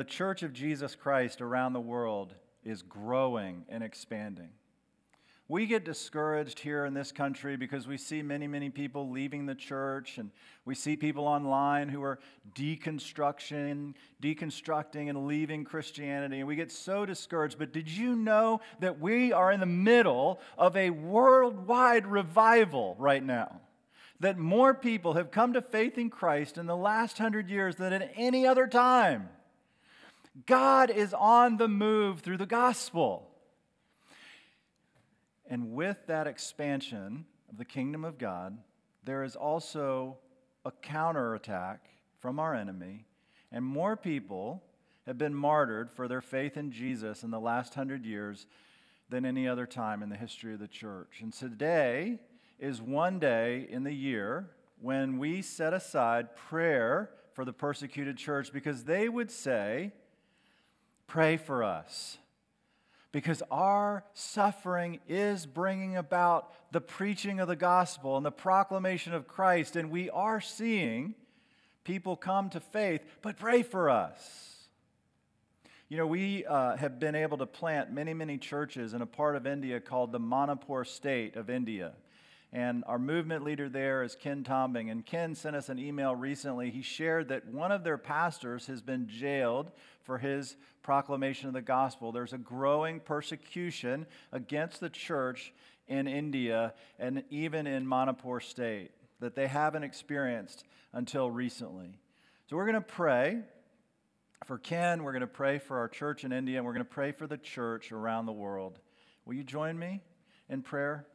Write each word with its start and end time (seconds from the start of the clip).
The 0.00 0.04
Church 0.04 0.42
of 0.42 0.54
Jesus 0.54 0.94
Christ 0.94 1.42
around 1.42 1.74
the 1.74 1.80
world 1.80 2.34
is 2.64 2.80
growing 2.80 3.66
and 3.68 3.84
expanding. 3.84 4.48
We 5.46 5.66
get 5.66 5.84
discouraged 5.84 6.58
here 6.58 6.86
in 6.86 6.94
this 6.94 7.12
country 7.12 7.58
because 7.58 7.86
we 7.86 7.98
see 7.98 8.22
many, 8.22 8.46
many 8.46 8.70
people 8.70 9.10
leaving 9.10 9.44
the 9.44 9.54
church, 9.54 10.16
and 10.16 10.30
we 10.64 10.74
see 10.74 10.96
people 10.96 11.26
online 11.26 11.90
who 11.90 12.02
are 12.02 12.18
deconstruction, 12.54 13.92
deconstructing 14.22 15.10
and 15.10 15.26
leaving 15.26 15.64
Christianity, 15.64 16.38
and 16.38 16.48
we 16.48 16.56
get 16.56 16.72
so 16.72 17.04
discouraged. 17.04 17.58
But 17.58 17.74
did 17.74 17.86
you 17.86 18.16
know 18.16 18.62
that 18.78 19.00
we 19.00 19.34
are 19.34 19.52
in 19.52 19.60
the 19.60 19.66
middle 19.66 20.40
of 20.56 20.78
a 20.78 20.88
worldwide 20.88 22.06
revival 22.06 22.96
right 22.98 23.22
now? 23.22 23.60
That 24.20 24.38
more 24.38 24.72
people 24.72 25.12
have 25.12 25.30
come 25.30 25.52
to 25.52 25.60
faith 25.60 25.98
in 25.98 26.08
Christ 26.08 26.56
in 26.56 26.64
the 26.64 26.74
last 26.74 27.18
hundred 27.18 27.50
years 27.50 27.76
than 27.76 27.92
at 27.92 28.10
any 28.16 28.46
other 28.46 28.66
time. 28.66 29.28
God 30.46 30.90
is 30.90 31.12
on 31.12 31.56
the 31.56 31.68
move 31.68 32.20
through 32.20 32.38
the 32.38 32.46
gospel. 32.46 33.28
And 35.48 35.72
with 35.72 35.98
that 36.06 36.26
expansion 36.26 37.24
of 37.50 37.58
the 37.58 37.64
kingdom 37.64 38.04
of 38.04 38.18
God, 38.18 38.56
there 39.04 39.24
is 39.24 39.34
also 39.34 40.18
a 40.64 40.70
counterattack 40.70 41.88
from 42.20 42.38
our 42.38 42.54
enemy, 42.54 43.06
and 43.50 43.64
more 43.64 43.96
people 43.96 44.62
have 45.06 45.18
been 45.18 45.34
martyred 45.34 45.90
for 45.90 46.06
their 46.06 46.20
faith 46.20 46.56
in 46.56 46.70
Jesus 46.70 47.24
in 47.24 47.30
the 47.30 47.40
last 47.40 47.74
hundred 47.74 48.04
years 48.04 48.46
than 49.08 49.24
any 49.24 49.48
other 49.48 49.66
time 49.66 50.02
in 50.02 50.08
the 50.08 50.16
history 50.16 50.54
of 50.54 50.60
the 50.60 50.68
church. 50.68 51.18
And 51.20 51.32
today 51.32 52.20
is 52.60 52.80
one 52.80 53.18
day 53.18 53.66
in 53.68 53.82
the 53.82 53.92
year 53.92 54.50
when 54.80 55.18
we 55.18 55.42
set 55.42 55.72
aside 55.72 56.36
prayer 56.36 57.10
for 57.32 57.44
the 57.44 57.52
persecuted 57.52 58.16
church 58.16 58.52
because 58.52 58.84
they 58.84 59.08
would 59.08 59.30
say, 59.30 59.92
Pray 61.10 61.36
for 61.36 61.64
us. 61.64 62.18
Because 63.10 63.42
our 63.50 64.04
suffering 64.14 65.00
is 65.08 65.44
bringing 65.44 65.96
about 65.96 66.52
the 66.70 66.80
preaching 66.80 67.40
of 67.40 67.48
the 67.48 67.56
gospel 67.56 68.16
and 68.16 68.24
the 68.24 68.30
proclamation 68.30 69.12
of 69.12 69.26
Christ, 69.26 69.74
and 69.74 69.90
we 69.90 70.08
are 70.10 70.40
seeing 70.40 71.16
people 71.82 72.14
come 72.14 72.48
to 72.50 72.60
faith, 72.60 73.00
but 73.22 73.36
pray 73.36 73.64
for 73.64 73.90
us. 73.90 74.68
You 75.88 75.96
know, 75.96 76.06
we 76.06 76.46
uh, 76.46 76.76
have 76.76 77.00
been 77.00 77.16
able 77.16 77.38
to 77.38 77.46
plant 77.46 77.92
many, 77.92 78.14
many 78.14 78.38
churches 78.38 78.94
in 78.94 79.02
a 79.02 79.06
part 79.06 79.34
of 79.34 79.48
India 79.48 79.80
called 79.80 80.12
the 80.12 80.20
Manipur 80.20 80.84
state 80.84 81.34
of 81.34 81.50
India. 81.50 81.94
And 82.52 82.82
our 82.86 82.98
movement 82.98 83.44
leader 83.44 83.68
there 83.68 84.02
is 84.02 84.16
Ken 84.16 84.42
Tombing. 84.42 84.90
And 84.90 85.06
Ken 85.06 85.34
sent 85.34 85.54
us 85.54 85.68
an 85.68 85.78
email 85.78 86.14
recently. 86.14 86.70
He 86.70 86.82
shared 86.82 87.28
that 87.28 87.46
one 87.46 87.70
of 87.70 87.84
their 87.84 87.98
pastors 87.98 88.66
has 88.66 88.80
been 88.80 89.08
jailed 89.08 89.70
for 90.02 90.18
his 90.18 90.56
proclamation 90.82 91.48
of 91.48 91.54
the 91.54 91.62
gospel. 91.62 92.12
There's 92.12 92.32
a 92.32 92.38
growing 92.38 93.00
persecution 93.00 94.06
against 94.32 94.80
the 94.80 94.90
church 94.90 95.52
in 95.88 96.06
India 96.06 96.74
and 96.98 97.24
even 97.30 97.66
in 97.66 97.86
Manipur 97.86 98.40
state 98.40 98.90
that 99.20 99.34
they 99.34 99.46
haven't 99.46 99.84
experienced 99.84 100.64
until 100.92 101.30
recently. 101.30 101.98
So 102.48 102.56
we're 102.56 102.66
going 102.66 102.74
to 102.74 102.80
pray 102.80 103.40
for 104.46 104.58
Ken, 104.58 105.02
we're 105.02 105.12
going 105.12 105.20
to 105.20 105.26
pray 105.26 105.58
for 105.58 105.78
our 105.78 105.88
church 105.88 106.24
in 106.24 106.32
India, 106.32 106.56
and 106.56 106.66
we're 106.66 106.72
going 106.72 106.84
to 106.84 106.90
pray 106.90 107.12
for 107.12 107.26
the 107.26 107.36
church 107.36 107.92
around 107.92 108.26
the 108.26 108.32
world. 108.32 108.78
Will 109.24 109.34
you 109.34 109.44
join 109.44 109.78
me 109.78 110.00
in 110.48 110.62
prayer? 110.62 111.06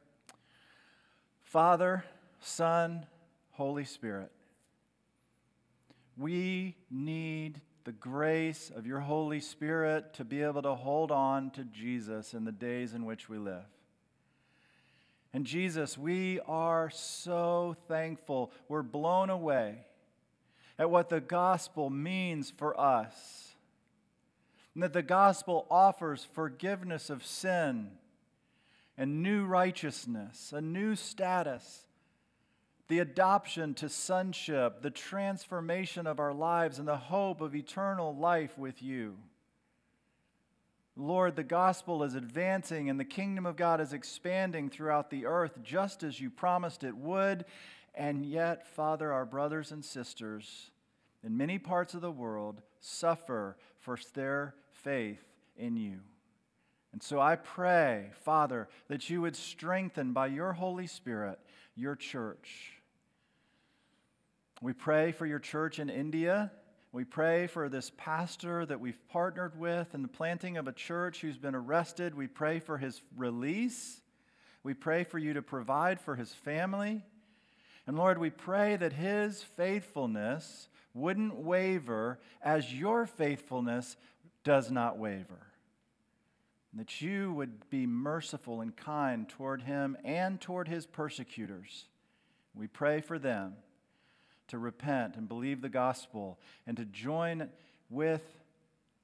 Father, 1.44 2.06
Son, 2.40 3.06
Holy 3.52 3.84
Spirit, 3.84 4.32
we 6.18 6.76
need 6.90 7.60
the 7.86 7.92
grace 7.92 8.72
of 8.76 8.88
your 8.88 9.00
Holy 9.00 9.40
Spirit 9.40 10.16
to 10.16 10.26
be 10.26 10.42
able 10.42 10.64
to 10.64 10.74
hold 10.74 11.12
on 11.12 11.52
to 11.52 11.64
Jesus 11.64 12.34
in 12.34 12.44
the 12.44 12.52
days 12.52 12.94
in 12.94 13.06
which 13.06 13.30
we 13.30 13.38
live. 13.38 13.64
And 15.34 15.46
Jesus, 15.46 15.98
we 15.98 16.40
are 16.48 16.90
so 16.90 17.76
thankful. 17.88 18.52
We're 18.68 18.82
blown 18.82 19.30
away 19.30 19.86
at 20.80 20.90
what 20.90 21.10
the 21.10 21.22
gospel 21.22 21.90
means 21.92 22.52
for 22.58 22.80
us. 22.80 23.56
And 24.74 24.82
that 24.82 24.94
the 24.94 25.04
gospel 25.04 25.68
offers 25.70 26.28
forgiveness 26.34 27.10
of 27.10 27.26
sin 27.26 27.92
and 28.98 29.22
new 29.22 29.46
righteousness, 29.46 30.52
a 30.56 30.62
new 30.62 30.96
status, 30.96 31.85
the 32.88 33.00
adoption 33.00 33.74
to 33.76 33.90
sonship, 33.90 34.82
the 34.82 34.92
transformation 34.92 36.06
of 36.06 36.20
our 36.20 36.34
lives, 36.34 36.80
and 36.80 36.88
the 36.88 36.98
hope 36.98 37.42
of 37.42 37.56
eternal 37.56 38.16
life 38.16 38.58
with 38.58 38.82
you. 38.82 39.18
Lord, 40.96 41.36
the 41.36 41.44
gospel 41.44 42.04
is 42.04 42.16
advancing 42.16 42.90
and 42.90 43.00
the 43.00 43.06
kingdom 43.06 43.46
of 43.46 43.58
God 43.58 43.82
is 43.82 43.92
expanding 43.92 44.70
throughout 44.70 45.10
the 45.10 45.26
earth 45.26 45.62
just 45.62 46.04
as 46.04 46.22
you 46.22 46.30
promised 46.30 46.84
it 46.84 46.96
would. 46.96 47.44
And 47.94 48.26
yet, 48.26 48.68
Father, 48.68 49.12
our 49.12 49.26
brothers 49.26 49.72
and 49.72 49.84
sisters 49.84 50.72
in 51.24 51.36
many 51.36 51.60
parts 51.60 51.96
of 51.96 52.02
the 52.02 52.12
world 52.12 52.62
suffer 52.80 53.58
for 53.80 53.98
their 54.14 54.56
faith 54.72 55.24
in 55.58 55.76
you. 55.76 56.00
And 56.94 57.04
so 57.04 57.20
I 57.20 57.36
pray, 57.36 58.12
Father, 58.24 58.70
that 58.88 59.10
you 59.10 59.22
would 59.22 59.36
strengthen 59.36 60.14
by 60.14 60.28
your 60.28 60.54
Holy 60.54 60.88
Spirit 60.88 61.40
your 61.76 61.96
church. 61.96 62.75
We 64.62 64.74
pray 64.74 65.12
for 65.12 65.26
your 65.26 65.40
church 65.40 65.80
in 65.80 65.90
India. 65.90 66.52
We 66.92 67.04
pray 67.04 67.48
for 67.48 67.68
this 67.68 67.92
pastor 67.98 68.66
that 68.66 68.80
we've 68.80 69.00
partnered 69.10 69.60
with 69.60 69.94
in 69.94 70.02
the 70.02 70.08
planting 70.08 70.58
of 70.58 70.68
a 70.68 70.72
church 70.72 71.22
who's 71.22 71.38
been 71.38 71.56
arrested. 71.56 72.16
We 72.16 72.28
pray 72.28 72.60
for 72.60 72.78
his 72.78 73.02
release. 73.18 74.02
We 74.64 74.74
pray 74.74 75.04
for 75.04 75.20
you 75.20 75.34
to 75.34 75.42
provide 75.42 76.00
for 76.00 76.16
his 76.16 76.34
family. 76.34 77.04
And 77.86 77.98
Lord, 77.98 78.18
we 78.18 78.30
pray 78.30 78.78
that 78.78 78.94
his 78.94 79.44
faithfulness 79.44 80.70
wouldn't 80.94 81.36
waver 81.36 82.20
as 82.42 82.74
your 82.74 83.06
faithfulness 83.06 83.98
does 84.44 84.72
not 84.72 84.98
waver 84.98 85.48
that 86.76 87.02
you 87.02 87.32
would 87.34 87.70
be 87.70 87.86
merciful 87.88 88.62
and 88.62 88.76
kind 88.76 89.28
toward 89.30 89.62
him 89.62 89.98
and 90.04 90.40
toward 90.40 90.68
his 90.68 90.86
persecutors. 90.86 91.88
We 92.54 92.68
pray 92.68 93.02
for 93.02 93.18
them 93.18 93.54
to 94.48 94.58
repent 94.58 95.16
and 95.16 95.28
believe 95.28 95.62
the 95.62 95.70
gospel 95.70 96.40
and 96.68 96.78
to 96.78 96.86
join 96.86 97.50
with 97.90 98.24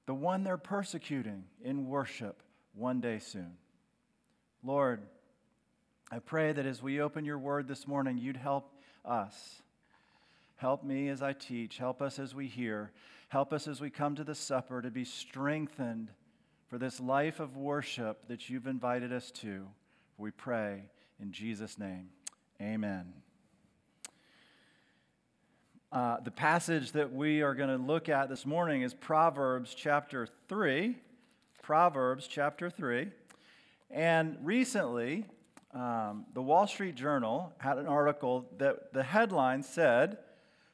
the 0.06 0.14
one 0.14 0.44
they're 0.44 0.58
persecuting 0.58 1.44
in 1.64 1.88
worship 1.88 2.42
one 2.74 3.00
day 3.02 3.20
soon. 3.20 3.58
Lord, 4.64 5.02
I 6.12 6.20
pray 6.20 6.52
that 6.52 6.66
as 6.66 6.84
we 6.84 7.02
open 7.02 7.26
your 7.26 7.40
word 7.40 7.68
this 7.68 7.88
morning, 7.88 8.18
you'd 8.18 8.38
help 8.38 8.72
us. 9.06 9.62
Help 10.58 10.84
me 10.84 11.10
as 11.10 11.24
I 11.24 11.34
teach. 11.34 11.78
Help 11.78 12.02
us 12.02 12.20
as 12.20 12.36
we 12.36 12.48
hear. 12.48 12.92
Help 13.30 13.54
us 13.54 13.68
as 13.68 13.80
we 13.82 13.90
come 13.90 14.16
to 14.16 14.24
the 14.24 14.36
supper 14.36 14.82
to 14.82 14.92
be 14.92 15.06
strengthened 15.06 16.10
for 16.68 16.78
this 16.78 17.00
life 17.00 17.40
of 17.40 17.58
worship 17.58 18.28
that 18.28 18.50
you've 18.50 18.68
invited 18.68 19.12
us 19.12 19.32
to. 19.32 19.68
We 20.18 20.32
pray 20.32 20.84
in 21.20 21.32
Jesus' 21.32 21.80
name. 21.80 22.10
Amen. 22.62 23.14
Uh, 25.92 26.22
the 26.22 26.32
passage 26.32 26.94
that 26.94 27.12
we 27.12 27.42
are 27.42 27.54
going 27.54 27.70
to 27.70 27.76
look 27.76 28.08
at 28.08 28.30
this 28.30 28.46
morning 28.46 28.82
is 28.82 28.94
Proverbs 28.94 29.76
chapter 29.76 30.26
3. 30.48 30.96
Proverbs 31.62 32.28
chapter 32.28 32.70
3. 32.70 33.10
And 33.90 34.38
recently, 34.42 35.26
um, 35.74 36.26
the 36.34 36.42
Wall 36.42 36.66
Street 36.66 36.96
Journal 36.96 37.52
had 37.58 37.78
an 37.78 37.88
article 37.88 38.48
that 38.58 38.94
the 38.94 39.04
headline 39.04 39.64
said 39.64 40.20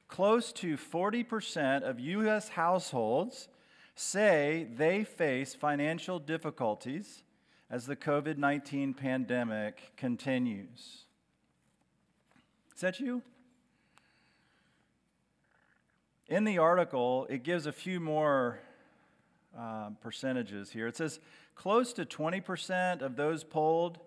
close 0.07 0.51
to 0.53 0.77
40% 0.77 1.81
of 1.81 1.99
U.S. 1.99 2.49
households 2.49 3.47
say 3.95 4.67
they 4.75 5.03
face 5.03 5.55
financial 5.55 6.19
difficulties 6.19 7.23
as 7.71 7.87
the 7.87 7.95
COVID 7.95 8.37
19 8.37 8.93
pandemic 8.93 9.93
continues. 9.97 11.05
Is 12.75 12.81
that 12.81 12.99
you? 12.99 13.23
In 16.29 16.43
the 16.43 16.57
article, 16.57 17.25
it 17.29 17.43
gives 17.43 17.67
a 17.67 17.71
few 17.71 17.99
more 18.01 18.59
uh, 19.57 19.91
percentages 20.01 20.71
here. 20.71 20.87
It 20.87 20.97
says 20.97 21.19
close 21.55 21.93
to 21.93 22.05
20% 22.05 23.01
of 23.01 23.15
those 23.15 23.43
polled 23.43 23.99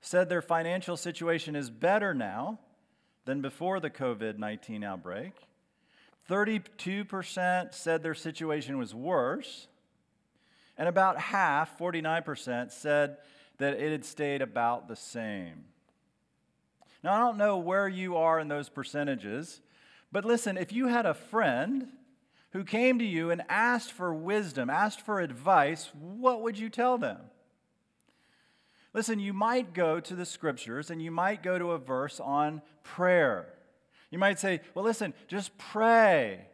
said 0.00 0.28
their 0.28 0.42
financial 0.42 0.96
situation 0.96 1.56
is 1.56 1.68
better 1.68 2.14
now 2.14 2.58
than 3.24 3.42
before 3.42 3.80
the 3.80 3.90
COVID 3.90 4.38
19 4.38 4.84
outbreak. 4.84 5.32
32% 6.28 7.74
said 7.74 8.02
their 8.02 8.14
situation 8.14 8.78
was 8.78 8.94
worse, 8.94 9.66
and 10.78 10.88
about 10.88 11.18
half, 11.18 11.76
49%, 11.76 12.70
said 12.70 13.16
that 13.58 13.74
it 13.74 13.90
had 13.90 14.04
stayed 14.04 14.40
about 14.40 14.86
the 14.86 14.94
same. 14.94 15.64
Now, 17.02 17.14
I 17.14 17.18
don't 17.18 17.36
know 17.36 17.58
where 17.58 17.88
you 17.88 18.16
are 18.16 18.38
in 18.38 18.46
those 18.46 18.68
percentages, 18.68 19.60
but 20.12 20.24
listen, 20.24 20.56
if 20.56 20.72
you 20.72 20.88
had 20.88 21.06
a 21.06 21.14
friend 21.14 21.88
who 22.52 22.64
came 22.64 22.98
to 22.98 23.04
you 23.04 23.30
and 23.30 23.42
asked 23.48 23.92
for 23.92 24.12
wisdom, 24.12 24.68
asked 24.68 25.00
for 25.00 25.20
advice, 25.20 25.90
what 25.98 26.42
would 26.42 26.58
you 26.58 26.68
tell 26.68 26.98
them? 26.98 27.18
Listen, 28.92 29.20
you 29.20 29.32
might 29.32 29.72
go 29.72 30.00
to 30.00 30.16
the 30.16 30.26
scriptures 30.26 30.90
and 30.90 31.00
you 31.00 31.12
might 31.12 31.42
go 31.42 31.58
to 31.58 31.72
a 31.72 31.78
verse 31.78 32.18
on 32.18 32.60
prayer. 32.82 33.46
You 34.10 34.18
might 34.18 34.40
say, 34.40 34.60
well, 34.74 34.84
listen, 34.84 35.14
just 35.28 35.56
pray. 35.56 36.46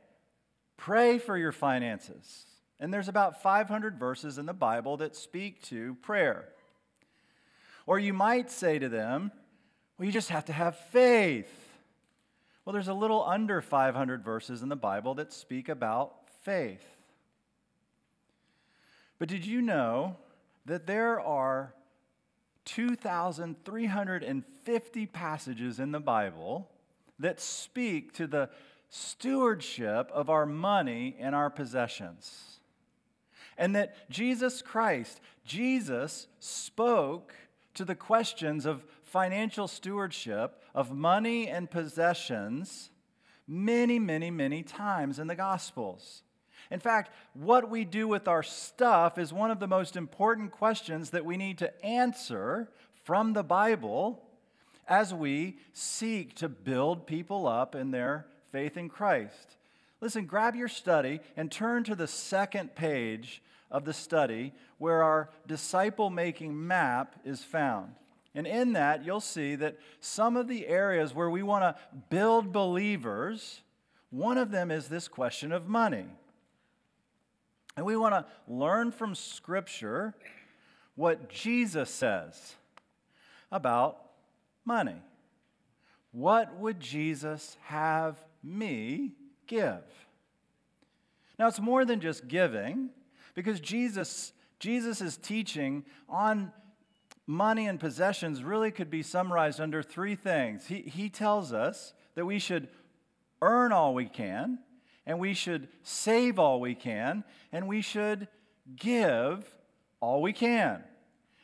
Pray 0.77 1.19
for 1.19 1.39
your 1.39 1.53
finances. 1.53 2.45
And 2.79 2.93
there's 2.93 3.09
about 3.09 3.43
500 3.43 3.99
verses 3.99 4.37
in 4.37 4.45
the 4.45 4.53
Bible 4.53 4.99
that 4.99 5.17
speak 5.17 5.63
to 5.65 5.95
prayer. 6.03 6.51
Or 7.87 7.99
you 7.99 8.13
might 8.13 8.51
say 8.51 8.79
to 8.79 8.91
them, 8.91 9.33
well, 9.97 10.05
you 10.05 10.13
just 10.13 10.29
have 10.29 10.45
to 10.47 10.53
have 10.53 10.77
faith. 10.77 11.66
Well, 12.67 12.75
there's 12.75 12.89
a 12.89 12.95
little 12.95 13.25
under 13.25 13.63
500 13.63 14.23
verses 14.25 14.61
in 14.61 14.69
the 14.69 14.75
Bible 14.75 15.15
that 15.15 15.33
speak 15.33 15.69
about 15.69 16.17
faith. 16.43 16.85
But 19.21 19.29
did 19.29 19.47
you 19.47 19.63
know 19.63 20.17
that 20.67 20.89
there 20.89 21.21
are 21.21 21.73
2,350 22.65 25.07
passages 25.07 25.79
in 25.79 25.93
the 25.93 26.01
Bible 26.01 26.69
that 27.21 27.41
speak 27.41 28.13
to 28.15 28.27
the 28.27 28.51
stewardship 28.89 30.11
of 30.13 30.29
our 30.29 30.45
money 30.45 31.15
and 31.21 31.37
our 31.37 31.51
possessions? 31.51 32.59
And 33.57 33.77
that 33.77 34.11
Jesus 34.11 34.61
Christ, 34.61 35.21
Jesus 35.45 36.27
spoke 36.41 37.33
to 37.75 37.85
the 37.85 37.95
questions 37.95 38.67
of 38.67 38.85
financial 39.17 39.67
stewardship 39.67 40.63
of 40.75 40.93
money 40.93 41.49
and 41.49 41.71
possessions 41.71 42.91
many, 43.49 43.99
many, 43.99 44.31
many 44.31 44.63
times 44.63 45.19
in 45.19 45.27
the 45.27 45.35
Gospels. 45.35 46.23
In 46.71 46.81
fact, 46.81 47.11
what 47.33 47.71
we 47.71 47.87
do 47.87 48.07
with 48.07 48.29
our 48.29 48.43
stuff 48.43 49.17
is 49.17 49.33
one 49.33 49.51
of 49.51 49.59
the 49.59 49.67
most 49.67 49.97
important 49.97 50.51
questions 50.51 51.09
that 51.11 51.25
we 51.25 51.39
need 51.39 51.57
to 51.59 51.83
answer 51.83 52.69
from 53.05 53.33
the 53.33 53.43
Bible 53.43 54.23
as 54.87 55.15
we 55.15 55.57
seek 55.73 56.35
to 56.35 56.49
build 56.51 57.07
people 57.07 57.49
up 57.49 57.75
in 57.75 57.93
their 57.93 58.27
faith 58.53 58.77
in 58.77 58.91
Christ. 58.91 59.57
Listen, 60.03 60.27
grab 60.27 60.55
your 60.55 60.69
study 60.69 61.21
and 61.39 61.51
turn 61.51 61.85
to 61.85 61.95
the 61.95 62.07
second 62.07 62.75
page 62.75 63.43
of 63.71 63.87
the 63.87 63.95
study 63.95 64.53
where 64.77 65.03
our 65.03 65.31
disciple 65.47 66.11
making 66.11 66.67
map 66.67 67.17
is 67.25 67.43
found. 67.43 67.95
And 68.37 68.47
in 68.47 68.75
that, 68.75 69.05
you'll 69.05 69.21
see 69.21 69.57
that 69.57 69.79
some 69.99 70.37
of 70.37 70.47
the 70.47 70.67
areas 70.67 71.15
where 71.15 71.31
we 71.31 71.43
want 71.43 71.63
to 71.63 71.75
build 72.11 72.53
believers, 72.53 73.63
one 74.11 74.37
of 74.37 74.51
them 74.51 74.71
is 74.71 74.89
this 74.89 75.09
question 75.09 75.53
of 75.53 75.67
money. 75.67 76.05
And 77.79 77.87
we 77.87 77.97
want 77.97 78.15
to 78.15 78.27
learn 78.47 78.93
from 78.93 79.15
Scripture 79.15 80.15
what 80.97 81.31
Jesus 81.31 81.89
says 81.89 82.57
about 83.51 83.99
money. 84.67 85.01
What 86.13 86.59
would 86.59 86.79
Jesus 86.79 87.57
have 87.63 88.23
me 88.45 89.13
give? 89.47 89.83
Now, 91.39 91.49
it's 91.49 91.61
more 91.61 91.87
than 91.87 92.01
just 92.01 92.29
giving, 92.29 92.91
because 93.35 93.61
Jesus, 93.61 94.35
Jesus' 94.59 95.01
is 95.01 95.17
teaching 95.17 95.87
on 96.09 96.53
money 97.27 97.67
and 97.67 97.81
possessions 97.81 98.45
really 98.45 98.71
could 98.71 98.91
be 98.91 99.03
summarized 99.03 99.61
under 99.61 99.83
three 99.83 100.15
things. 100.15 100.67
He, 100.67 100.83
he 100.83 101.09
tells 101.09 101.53
us 101.53 101.93
that 102.15 102.25
we 102.25 102.39
should 102.39 102.69
earn 103.43 103.73
all 103.73 103.95
we 103.95 104.07
can, 104.07 104.59
and 105.05 105.19
we 105.19 105.35
should 105.35 105.69
save 105.83 106.39
all 106.39 106.61
we 106.61 106.75
can, 106.75 107.25
and 107.53 107.67
we 107.67 107.81
should 107.81 108.29
give 108.77 109.45
all 110.01 110.23
we 110.23 110.33
can. 110.33 110.83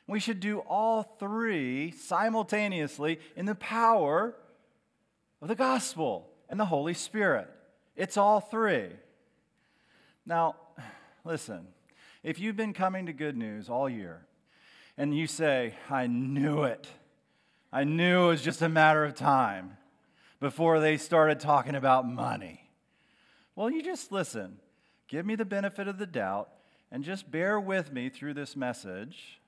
We 0.07 0.21
should 0.21 0.41
do 0.41 0.59
all 0.61 1.03
three 1.03 1.91
simultaneously 1.93 3.21
in 3.37 3.47
the 3.47 3.55
power 3.55 4.35
of 5.41 5.49
the 5.49 5.55
gospel 5.55 6.29
and 6.49 6.59
the 6.59 6.65
Holy 6.65 6.95
Spirit. 6.95 7.49
It's 7.97 8.17
all 8.17 8.41
three. 8.41 8.89
Now, 10.27 10.57
listen, 11.25 11.67
if 12.23 12.39
you've 12.39 12.57
been 12.57 12.73
coming 12.73 13.07
to 13.07 13.13
good 13.13 13.37
news 13.37 13.69
all 13.69 13.89
year, 13.89 14.27
and 14.97 15.17
you 15.17 15.27
say, 15.27 15.75
I 15.91 16.07
knew 16.07 16.65
it. 16.65 16.87
I 17.73 17.85
knew 17.85 18.25
it 18.25 18.29
was 18.29 18.43
just 18.43 18.63
a 18.63 18.69
matter 18.69 19.05
of 19.05 19.15
time 19.15 19.77
before 20.41 20.81
they 20.81 20.97
started 20.97 21.41
talking 21.41 21.75
about 21.75 22.07
money. 22.07 22.69
Well, 23.55 23.71
you 23.71 23.83
just 23.83 24.13
listen. 24.13 24.59
Give 25.09 25.25
me 25.25 25.35
the 25.35 25.45
benefit 25.45 25.89
of 25.89 25.99
the 25.99 26.07
doubt 26.07 26.49
and 26.91 27.05
just 27.05 27.31
bear 27.31 27.59
with 27.59 27.93
me 27.93 28.09
through 28.09 28.35
this 28.35 28.57
message 28.57 29.41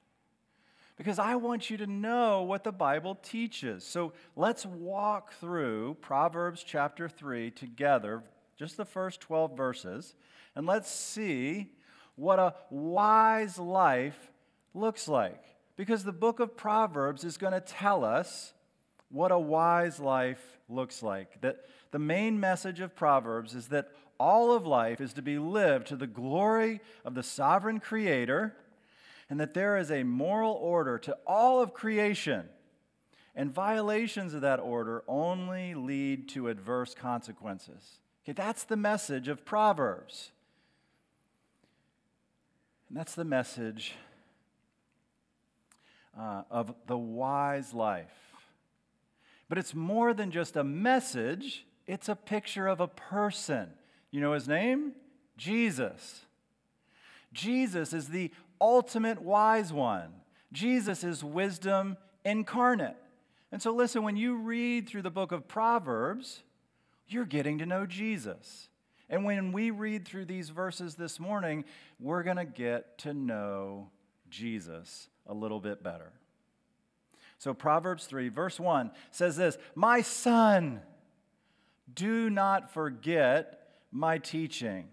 because 0.97 1.19
I 1.19 1.37
want 1.37 1.71
you 1.71 1.77
to 1.79 1.87
know 1.87 2.43
what 2.43 2.65
the 2.65 2.73
Bible 2.73 3.17
teaches. 3.17 3.85
So 3.85 4.13
let's 4.37 4.65
walk 4.65 5.33
through 5.35 5.97
Proverbs 6.01 6.63
chapter 6.63 7.09
3 7.09 7.51
together, 7.51 8.23
just 8.57 8.77
the 8.77 8.85
first 8.85 9.21
12 9.21 9.57
verses, 9.57 10.15
and 10.55 10.67
let's 10.67 10.91
see 10.91 11.73
what 12.17 12.39
a 12.39 12.55
wise 12.71 13.59
life 13.59 14.31
looks 14.75 15.09
like. 15.09 15.41
Because 15.77 16.05
the 16.05 16.13
book 16.13 16.41
of 16.41 16.57
Proverbs 16.57 17.25
is 17.25 17.37
going 17.37 17.53
to 17.53 17.61
tell 17.61 18.05
us 18.05 18.53
what 19.11 19.33
a 19.33 19.39
wise 19.39 19.99
life 19.99 20.59
looks 20.69 21.03
like. 21.03 21.41
That 21.41 21.65
the 21.91 21.99
main 21.99 22.39
message 22.39 22.81
of 22.81 22.95
Proverbs 22.95 23.55
is 23.55 23.69
that 23.69 23.89
all 24.19 24.53
of 24.53 24.67
life 24.67 25.01
is 25.01 25.13
to 25.15 25.23
be 25.23 25.39
lived 25.39 25.89
to 25.89 25.97
the 25.97 26.07
glory 26.07 26.81
of 27.05 27.15
the 27.15 27.23
sovereign 27.23 27.81
creator, 27.81 28.55
and 29.29 29.41
that 29.41 29.55
there 29.55 29.77
is 29.77 29.91
a 29.91 30.05
moral 30.05 30.53
order 30.53 30.99
to 30.99 31.17
all 31.27 31.61
of 31.61 31.75
creation. 31.75 32.49
And 33.35 33.53
violations 33.53 34.33
of 34.33 34.43
that 34.43 34.61
order 34.61 35.03
only 35.09 35.75
lead 35.75 36.29
to 36.31 36.49
adverse 36.49 36.95
consequences. 36.95 37.99
Okay, 38.25 38.33
that's 38.33 38.63
the 38.63 38.77
message 38.77 39.27
of 39.27 39.45
Proverbs. 39.45 40.31
And 42.89 42.97
that's 42.97 43.17
the 43.17 43.25
message 43.25 43.95
uh, 46.19 46.43
of 46.51 46.75
the 46.87 46.99
wise 46.99 47.75
life. 47.75 48.07
But 49.49 49.59
it's 49.59 49.75
more 49.75 50.15
than 50.15 50.31
just 50.31 50.57
a 50.57 50.65
message, 50.65 51.67
it's 51.87 52.09
a 52.09 52.17
picture 52.17 52.67
of 52.67 52.81
a 52.81 52.89
person. 52.89 53.71
You 54.11 54.21
know 54.21 54.33
his 54.33 54.49
name? 54.49 54.93
Jesus. 55.37 56.25
Jesus 57.33 57.93
is 57.93 58.09
the 58.09 58.31
ultimate 58.61 59.21
wise 59.21 59.73
one. 59.73 60.11
Jesus 60.53 61.05
is 61.05 61.25
wisdom 61.25 61.97
incarnate. 62.25 62.97
And 63.53 63.61
so, 63.61 63.73
listen, 63.73 64.03
when 64.03 64.17
you 64.17 64.37
read 64.37 64.89
through 64.89 65.03
the 65.03 65.11
book 65.11 65.33
of 65.33 65.47
Proverbs, 65.47 66.43
you're 67.07 67.25
getting 67.25 67.59
to 67.59 67.67
know 67.67 67.87
Jesus. 67.87 68.69
And 69.11 69.25
when 69.25 69.53
we 69.53 69.71
read 69.71 70.07
through 70.07 70.25
these 70.25 70.49
verses 70.49 70.95
this 70.95 71.21
morning, 71.21 71.65
we're 72.01 72.23
going 72.23 72.39
to 72.39 72.45
get 72.45 72.99
to 72.99 73.13
know 73.13 73.91
Jesus 74.31 75.09
a 75.27 75.35
little 75.35 75.61
bit 75.61 75.83
better. 75.83 76.13
So, 77.39 77.53
Proverbs 77.53 78.07
3, 78.07 78.29
verse 78.29 78.59
1 78.59 78.91
says 79.11 79.37
this 79.37 79.59
My 79.75 80.03
son, 80.03 80.81
do 81.93 82.31
not 82.31 82.73
forget 82.73 83.69
my 83.91 84.19
teaching, 84.19 84.89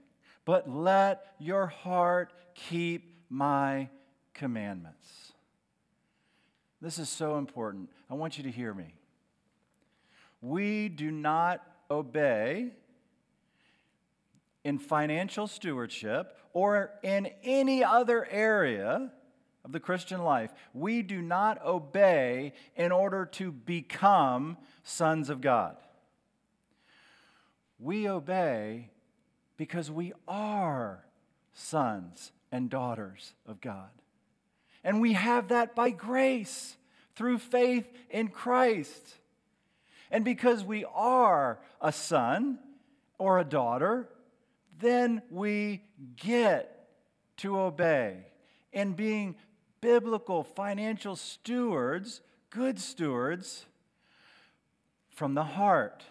but 0.45 0.69
let 0.69 1.33
your 1.39 1.67
heart 1.67 2.33
keep 2.53 3.15
my 3.29 3.89
commandments. 4.33 5.31
This 6.81 6.97
is 6.97 7.09
so 7.09 7.37
important. 7.37 7.89
I 8.09 8.15
want 8.15 8.37
you 8.37 8.43
to 8.43 8.51
hear 8.51 8.73
me. 8.73 8.95
We 10.41 10.89
do 10.89 11.11
not 11.11 11.63
obey 11.89 12.71
in 14.63 14.79
financial 14.79 15.47
stewardship 15.47 16.35
or 16.53 16.91
in 17.03 17.27
any 17.43 17.83
other 17.83 18.27
area 18.29 19.11
of 19.63 19.71
the 19.71 19.79
Christian 19.79 20.23
life. 20.23 20.51
We 20.73 21.01
do 21.01 21.21
not 21.21 21.63
obey 21.65 22.53
in 22.75 22.91
order 22.91 23.25
to 23.33 23.51
become 23.51 24.57
sons 24.83 25.29
of 25.29 25.41
God. 25.41 25.77
We 27.79 28.07
obey 28.07 28.89
because 29.57 29.91
we 29.91 30.13
are 30.27 31.05
sons 31.53 32.31
and 32.51 32.69
daughters 32.69 33.33
of 33.47 33.61
God. 33.61 33.89
And 34.83 35.01
we 35.01 35.13
have 35.13 35.49
that 35.49 35.75
by 35.75 35.91
grace 35.91 36.75
through 37.15 37.37
faith 37.37 37.85
in 38.09 38.29
Christ. 38.29 39.17
And 40.09 40.25
because 40.25 40.63
we 40.63 40.85
are 40.93 41.59
a 41.79 41.91
son 41.91 42.59
or 43.17 43.39
a 43.39 43.43
daughter, 43.43 44.09
then 44.79 45.21
we 45.29 45.83
get 46.15 46.89
to 47.37 47.59
obey 47.59 48.25
in 48.73 48.93
being 48.93 49.35
biblical 49.81 50.43
financial 50.43 51.15
stewards, 51.15 52.21
good 52.49 52.79
stewards, 52.79 53.65
from 55.09 55.33
the 55.33 55.43
heart. 55.43 56.03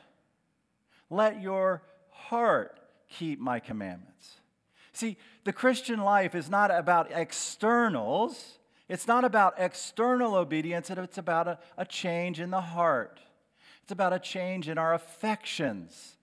Let 1.08 1.40
your 1.40 1.82
heart 2.10 2.78
keep 3.08 3.40
my 3.40 3.58
commandments. 3.58 4.36
See, 4.92 5.16
the 5.44 5.52
Christian 5.52 6.00
life 6.00 6.34
is 6.34 6.50
not 6.50 6.70
about 6.70 7.10
externals, 7.12 8.58
it's 8.88 9.06
not 9.06 9.24
about 9.24 9.54
external 9.56 10.34
obedience, 10.34 10.90
it's 10.90 11.18
about 11.18 11.48
a, 11.48 11.58
a 11.78 11.84
change 11.84 12.40
in 12.40 12.50
the 12.50 12.60
heart. 12.60 13.20
It's 13.82 13.92
about 13.92 14.12
a 14.12 14.18
change 14.18 14.68
in 14.68 14.78
our 14.78 14.94
affections. 14.94 16.16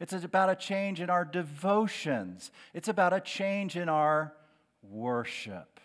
It's 0.00 0.12
about 0.12 0.50
a 0.50 0.54
change 0.54 1.00
in 1.00 1.10
our 1.10 1.24
devotions. 1.24 2.52
It's 2.72 2.88
about 2.88 3.12
a 3.12 3.20
change 3.20 3.76
in 3.76 3.88
our 3.88 4.32
worship. 4.82 5.77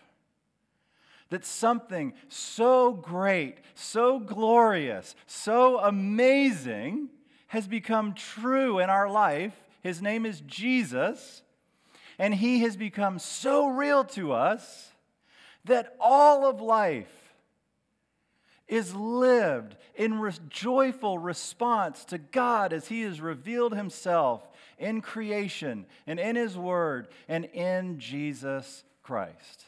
That 1.30 1.44
something 1.44 2.12
so 2.28 2.92
great, 2.92 3.58
so 3.74 4.20
glorious, 4.20 5.16
so 5.26 5.78
amazing 5.80 7.08
has 7.48 7.66
become 7.66 8.14
true 8.14 8.78
in 8.78 8.90
our 8.90 9.08
life. 9.08 9.54
His 9.82 10.02
name 10.02 10.26
is 10.26 10.40
Jesus, 10.40 11.42
and 12.18 12.34
He 12.34 12.60
has 12.60 12.76
become 12.76 13.18
so 13.18 13.66
real 13.68 14.04
to 14.06 14.32
us 14.32 14.92
that 15.64 15.96
all 15.98 16.48
of 16.48 16.60
life 16.60 17.34
is 18.66 18.94
lived 18.94 19.76
in 19.94 20.18
re- 20.18 20.32
joyful 20.48 21.18
response 21.18 22.04
to 22.06 22.18
God 22.18 22.72
as 22.72 22.88
He 22.88 23.02
has 23.02 23.20
revealed 23.20 23.74
Himself 23.74 24.42
in 24.78 25.00
creation 25.00 25.86
and 26.06 26.18
in 26.18 26.36
His 26.36 26.56
Word 26.56 27.08
and 27.28 27.44
in 27.46 27.98
Jesus 27.98 28.84
Christ. 29.02 29.64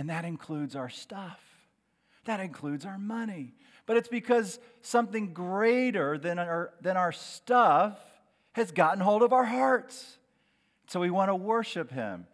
And 0.00 0.08
that 0.08 0.24
includes 0.24 0.76
our 0.76 0.88
stuff, 0.88 1.38
that 2.24 2.40
includes 2.40 2.86
our 2.86 2.96
money. 2.96 3.52
But 3.84 3.98
it's 3.98 4.08
because 4.08 4.58
something 4.80 5.34
greater 5.34 6.16
than 6.16 6.38
our, 6.38 6.72
than 6.80 6.96
our 6.96 7.12
stuff 7.12 7.98
has 8.52 8.72
gotten 8.72 9.00
hold 9.00 9.22
of 9.22 9.34
our 9.34 9.44
hearts. 9.44 10.16
So 10.86 11.00
we 11.00 11.10
want 11.10 11.28
to 11.28 11.34
worship 11.34 11.90
Him. 11.90 12.26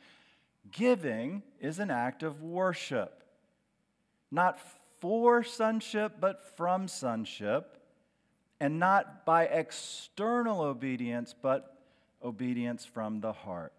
Giving 0.70 1.42
is 1.58 1.80
an 1.80 1.90
act 1.90 2.22
of 2.22 2.40
worship, 2.40 3.24
not 4.30 4.60
for 5.00 5.42
sonship, 5.42 6.18
but 6.20 6.56
from 6.56 6.86
sonship, 6.86 7.82
and 8.60 8.78
not 8.78 9.26
by 9.26 9.46
external 9.46 10.60
obedience, 10.60 11.34
but 11.42 11.76
obedience 12.22 12.84
from 12.84 13.20
the 13.20 13.32
heart. 13.32 13.72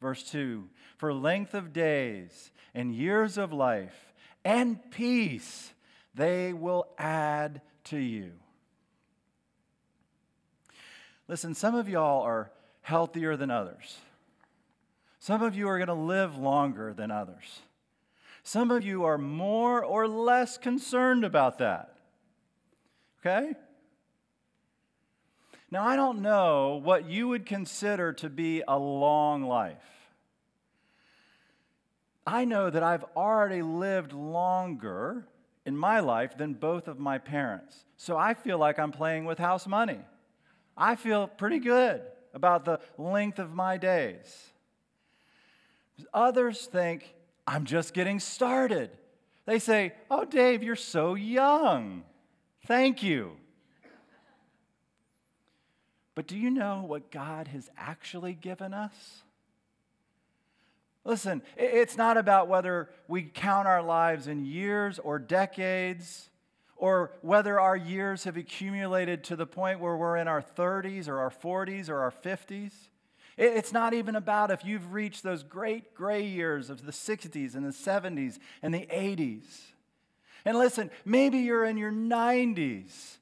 Verse 0.00 0.22
2 0.24 0.68
For 0.96 1.12
length 1.12 1.54
of 1.54 1.72
days 1.72 2.50
and 2.74 2.94
years 2.94 3.38
of 3.38 3.52
life 3.52 4.14
and 4.44 4.90
peace 4.90 5.72
they 6.14 6.52
will 6.52 6.88
add 6.98 7.60
to 7.84 7.98
you. 7.98 8.32
Listen, 11.28 11.54
some 11.54 11.74
of 11.74 11.88
y'all 11.88 12.22
are 12.22 12.50
healthier 12.82 13.36
than 13.36 13.50
others. 13.50 13.98
Some 15.18 15.42
of 15.42 15.56
you 15.56 15.68
are 15.68 15.76
going 15.78 15.88
to 15.88 15.94
live 15.94 16.38
longer 16.38 16.94
than 16.94 17.10
others. 17.10 17.60
Some 18.44 18.70
of 18.70 18.84
you 18.84 19.04
are 19.04 19.18
more 19.18 19.84
or 19.84 20.06
less 20.06 20.56
concerned 20.56 21.24
about 21.24 21.58
that. 21.58 21.96
Okay? 23.20 23.54
Now, 25.70 25.86
I 25.86 25.96
don't 25.96 26.22
know 26.22 26.80
what 26.82 27.08
you 27.08 27.28
would 27.28 27.44
consider 27.44 28.12
to 28.14 28.28
be 28.28 28.62
a 28.66 28.78
long 28.78 29.42
life. 29.42 29.76
I 32.26 32.44
know 32.44 32.70
that 32.70 32.82
I've 32.82 33.04
already 33.16 33.62
lived 33.62 34.12
longer 34.12 35.26
in 35.64 35.76
my 35.76 36.00
life 36.00 36.36
than 36.36 36.54
both 36.54 36.88
of 36.88 36.98
my 36.98 37.18
parents. 37.18 37.84
So 37.96 38.16
I 38.16 38.34
feel 38.34 38.58
like 38.58 38.78
I'm 38.78 38.92
playing 38.92 39.24
with 39.24 39.38
house 39.38 39.66
money. 39.66 40.00
I 40.76 40.96
feel 40.96 41.26
pretty 41.26 41.58
good 41.58 42.02
about 42.34 42.64
the 42.64 42.80
length 42.98 43.38
of 43.38 43.52
my 43.52 43.76
days. 43.76 44.52
Others 46.12 46.66
think, 46.66 47.14
I'm 47.46 47.64
just 47.64 47.94
getting 47.94 48.20
started. 48.20 48.90
They 49.46 49.58
say, 49.58 49.94
Oh, 50.10 50.24
Dave, 50.24 50.62
you're 50.62 50.76
so 50.76 51.14
young. 51.14 52.02
Thank 52.66 53.02
you. 53.02 53.36
But 56.16 56.26
do 56.26 56.36
you 56.36 56.50
know 56.50 56.82
what 56.84 57.12
God 57.12 57.46
has 57.48 57.70
actually 57.76 58.32
given 58.32 58.74
us? 58.74 59.22
Listen, 61.04 61.42
it's 61.56 61.96
not 61.96 62.16
about 62.16 62.48
whether 62.48 62.88
we 63.06 63.22
count 63.22 63.68
our 63.68 63.82
lives 63.82 64.26
in 64.26 64.44
years 64.44 64.98
or 64.98 65.20
decades, 65.20 66.30
or 66.74 67.12
whether 67.20 67.60
our 67.60 67.76
years 67.76 68.24
have 68.24 68.36
accumulated 68.36 69.22
to 69.24 69.36
the 69.36 69.46
point 69.46 69.78
where 69.78 69.96
we're 69.96 70.16
in 70.16 70.26
our 70.26 70.42
30s 70.42 71.06
or 71.06 71.18
our 71.18 71.30
40s 71.30 71.88
or 71.88 72.00
our 72.00 72.10
50s. 72.10 72.72
It's 73.36 73.72
not 73.72 73.92
even 73.92 74.16
about 74.16 74.50
if 74.50 74.64
you've 74.64 74.94
reached 74.94 75.22
those 75.22 75.42
great 75.42 75.94
gray 75.94 76.24
years 76.24 76.70
of 76.70 76.86
the 76.86 76.92
60s 76.92 77.54
and 77.54 77.64
the 77.64 77.70
70s 77.70 78.38
and 78.62 78.72
the 78.72 78.86
80s. 78.90 79.44
And 80.46 80.56
listen, 80.56 80.90
maybe 81.04 81.38
you're 81.38 81.66
in 81.66 81.76
your 81.76 81.92
90s. 81.92 83.18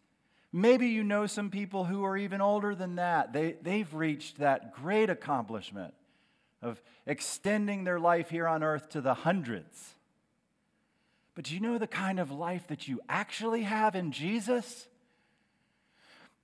Maybe 0.56 0.86
you 0.86 1.02
know 1.02 1.26
some 1.26 1.50
people 1.50 1.84
who 1.84 2.04
are 2.04 2.16
even 2.16 2.40
older 2.40 2.76
than 2.76 2.94
that. 2.94 3.32
They, 3.32 3.56
they've 3.60 3.92
reached 3.92 4.38
that 4.38 4.72
great 4.72 5.10
accomplishment 5.10 5.94
of 6.62 6.80
extending 7.06 7.82
their 7.82 7.98
life 7.98 8.30
here 8.30 8.46
on 8.46 8.62
earth 8.62 8.90
to 8.90 9.00
the 9.00 9.14
hundreds. 9.14 9.94
But 11.34 11.46
do 11.46 11.54
you 11.54 11.60
know 11.60 11.76
the 11.76 11.88
kind 11.88 12.20
of 12.20 12.30
life 12.30 12.68
that 12.68 12.86
you 12.86 13.00
actually 13.08 13.62
have 13.62 13.96
in 13.96 14.12
Jesus? 14.12 14.86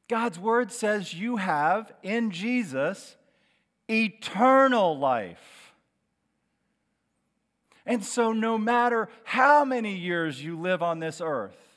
God's 0.08 0.40
word 0.40 0.72
says 0.72 1.14
you 1.14 1.36
have 1.36 1.92
in 2.02 2.32
Jesus 2.32 3.14
eternal 3.88 4.98
life. 4.98 5.72
And 7.86 8.04
so, 8.04 8.32
no 8.32 8.58
matter 8.58 9.08
how 9.22 9.64
many 9.64 9.94
years 9.94 10.42
you 10.42 10.58
live 10.58 10.82
on 10.82 10.98
this 10.98 11.20
earth, 11.20 11.69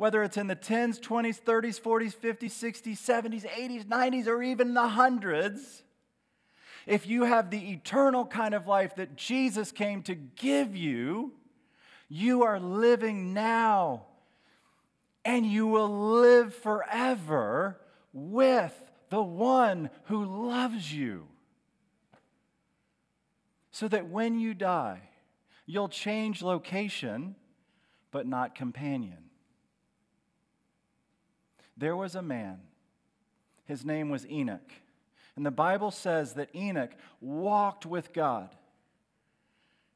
whether 0.00 0.22
it's 0.22 0.38
in 0.38 0.46
the 0.46 0.56
10s, 0.56 0.98
20s, 0.98 1.42
30s, 1.42 1.78
40s, 1.78 2.16
50s, 2.16 2.72
60s, 2.72 2.96
70s, 2.96 3.46
80s, 3.46 3.84
90s, 3.84 4.26
or 4.26 4.42
even 4.42 4.72
the 4.72 4.88
hundreds, 4.88 5.82
if 6.86 7.06
you 7.06 7.24
have 7.24 7.50
the 7.50 7.72
eternal 7.72 8.24
kind 8.24 8.54
of 8.54 8.66
life 8.66 8.96
that 8.96 9.14
Jesus 9.14 9.72
came 9.72 10.02
to 10.04 10.14
give 10.14 10.74
you, 10.74 11.32
you 12.08 12.44
are 12.44 12.58
living 12.58 13.34
now 13.34 14.06
and 15.22 15.44
you 15.44 15.66
will 15.66 16.12
live 16.12 16.54
forever 16.54 17.78
with 18.14 18.72
the 19.10 19.22
one 19.22 19.90
who 20.04 20.24
loves 20.24 20.90
you. 20.90 21.26
So 23.70 23.86
that 23.86 24.08
when 24.08 24.40
you 24.40 24.54
die, 24.54 25.10
you'll 25.66 25.90
change 25.90 26.40
location, 26.40 27.34
but 28.10 28.26
not 28.26 28.54
companion. 28.54 29.29
There 31.80 31.96
was 31.96 32.14
a 32.14 32.20
man, 32.20 32.60
his 33.64 33.86
name 33.86 34.10
was 34.10 34.26
Enoch. 34.26 34.70
And 35.34 35.46
the 35.46 35.50
Bible 35.50 35.90
says 35.90 36.34
that 36.34 36.54
Enoch 36.54 36.90
walked 37.22 37.86
with 37.86 38.12
God. 38.12 38.54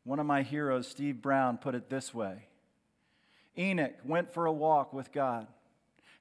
One 0.04 0.18
of 0.18 0.24
my 0.24 0.40
heroes, 0.40 0.88
Steve 0.88 1.20
Brown, 1.20 1.58
put 1.58 1.74
it 1.74 1.90
this 1.90 2.14
way 2.14 2.46
Enoch 3.58 3.92
went 4.02 4.32
for 4.32 4.46
a 4.46 4.52
walk 4.52 4.94
with 4.94 5.12
God. 5.12 5.46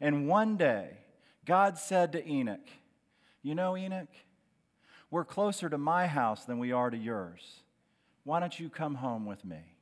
And 0.01 0.27
one 0.27 0.57
day, 0.57 0.97
God 1.45 1.77
said 1.77 2.11
to 2.11 2.27
Enoch, 2.27 2.67
You 3.41 3.55
know, 3.55 3.77
Enoch, 3.77 4.11
we're 5.09 5.23
closer 5.23 5.69
to 5.69 5.77
my 5.77 6.07
house 6.07 6.43
than 6.43 6.59
we 6.59 6.73
are 6.73 6.89
to 6.89 6.97
yours. 6.97 7.61
Why 8.25 8.41
don't 8.41 8.59
you 8.59 8.69
come 8.69 8.95
home 8.95 9.25
with 9.25 9.45
me? 9.45 9.72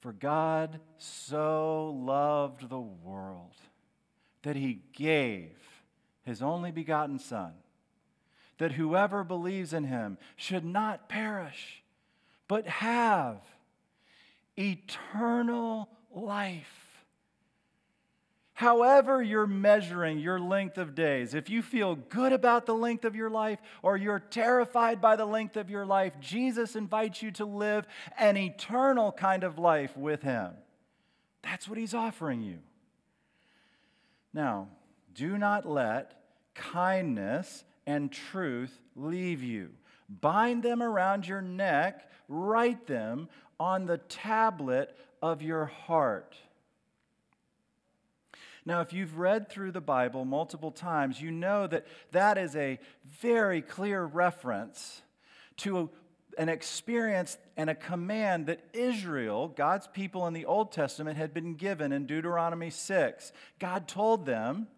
For 0.00 0.12
God 0.12 0.80
so 0.96 1.90
loved 1.90 2.68
the 2.68 2.80
world 2.80 3.54
that 4.42 4.56
he 4.56 4.82
gave 4.94 5.52
his 6.22 6.40
only 6.42 6.70
begotten 6.70 7.18
Son, 7.18 7.52
that 8.58 8.72
whoever 8.72 9.24
believes 9.24 9.72
in 9.72 9.84
him 9.84 10.16
should 10.36 10.64
not 10.64 11.08
perish, 11.08 11.82
but 12.48 12.66
have 12.66 13.40
eternal 14.56 15.88
life. 16.14 16.79
However, 18.60 19.22
you're 19.22 19.46
measuring 19.46 20.18
your 20.18 20.38
length 20.38 20.76
of 20.76 20.94
days, 20.94 21.32
if 21.32 21.48
you 21.48 21.62
feel 21.62 21.94
good 21.94 22.34
about 22.34 22.66
the 22.66 22.74
length 22.74 23.06
of 23.06 23.16
your 23.16 23.30
life 23.30 23.58
or 23.82 23.96
you're 23.96 24.18
terrified 24.18 25.00
by 25.00 25.16
the 25.16 25.24
length 25.24 25.56
of 25.56 25.70
your 25.70 25.86
life, 25.86 26.12
Jesus 26.20 26.76
invites 26.76 27.22
you 27.22 27.30
to 27.30 27.46
live 27.46 27.86
an 28.18 28.36
eternal 28.36 29.12
kind 29.12 29.44
of 29.44 29.58
life 29.58 29.96
with 29.96 30.20
Him. 30.20 30.50
That's 31.40 31.70
what 31.70 31.78
He's 31.78 31.94
offering 31.94 32.42
you. 32.42 32.58
Now, 34.34 34.68
do 35.14 35.38
not 35.38 35.64
let 35.64 36.20
kindness 36.54 37.64
and 37.86 38.12
truth 38.12 38.78
leave 38.94 39.42
you. 39.42 39.70
Bind 40.06 40.62
them 40.62 40.82
around 40.82 41.26
your 41.26 41.40
neck, 41.40 42.10
write 42.28 42.86
them 42.86 43.30
on 43.58 43.86
the 43.86 43.96
tablet 43.96 44.94
of 45.22 45.40
your 45.40 45.64
heart. 45.64 46.36
Now, 48.66 48.80
if 48.80 48.92
you've 48.92 49.18
read 49.18 49.48
through 49.48 49.72
the 49.72 49.80
Bible 49.80 50.24
multiple 50.24 50.70
times, 50.70 51.20
you 51.20 51.30
know 51.30 51.66
that 51.66 51.86
that 52.12 52.38
is 52.38 52.54
a 52.56 52.78
very 53.20 53.62
clear 53.62 54.04
reference 54.04 55.02
to 55.58 55.90
an 56.38 56.48
experience 56.48 57.38
and 57.56 57.68
a 57.68 57.74
command 57.74 58.46
that 58.46 58.60
Israel, 58.72 59.48
God's 59.48 59.86
people 59.86 60.26
in 60.26 60.34
the 60.34 60.46
Old 60.46 60.72
Testament, 60.72 61.16
had 61.16 61.34
been 61.34 61.54
given 61.54 61.92
in 61.92 62.06
Deuteronomy 62.06 62.70
6. 62.70 63.32
God 63.58 63.88
told 63.88 64.26
them 64.26 64.68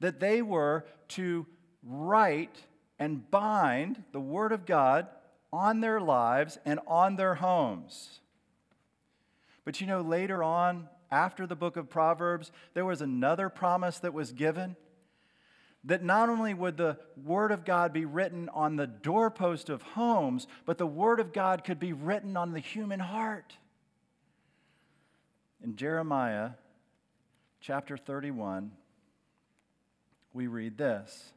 that 0.00 0.20
they 0.20 0.42
were 0.42 0.84
to 1.08 1.46
write 1.82 2.64
and 2.98 3.30
bind 3.30 4.04
the 4.12 4.20
Word 4.20 4.52
of 4.52 4.66
God 4.66 5.08
on 5.52 5.80
their 5.80 6.00
lives 6.00 6.58
and 6.64 6.80
on 6.86 7.16
their 7.16 7.36
homes. 7.36 8.20
But 9.64 9.80
you 9.80 9.86
know, 9.86 10.00
later 10.00 10.42
on, 10.42 10.88
after 11.10 11.46
the 11.46 11.56
book 11.56 11.76
of 11.76 11.88
Proverbs, 11.88 12.50
there 12.74 12.84
was 12.84 13.00
another 13.00 13.48
promise 13.48 13.98
that 14.00 14.14
was 14.14 14.32
given 14.32 14.76
that 15.84 16.02
not 16.02 16.28
only 16.28 16.54
would 16.54 16.76
the 16.76 16.98
Word 17.22 17.52
of 17.52 17.64
God 17.64 17.92
be 17.92 18.06
written 18.06 18.48
on 18.48 18.76
the 18.76 18.86
doorpost 18.86 19.68
of 19.68 19.82
homes, 19.82 20.46
but 20.64 20.78
the 20.78 20.86
Word 20.86 21.20
of 21.20 21.32
God 21.32 21.62
could 21.62 21.78
be 21.78 21.92
written 21.92 22.36
on 22.36 22.52
the 22.52 22.60
human 22.60 23.00
heart. 23.00 23.56
In 25.62 25.76
Jeremiah 25.76 26.50
chapter 27.60 27.96
31, 27.96 28.72
we 30.32 30.46
read 30.46 30.78
this 30.78 31.32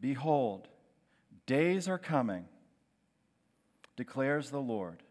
Behold, 0.00 0.68
days 1.46 1.88
are 1.88 1.98
coming, 1.98 2.46
declares 3.96 4.50
the 4.50 4.60
Lord 4.60 5.02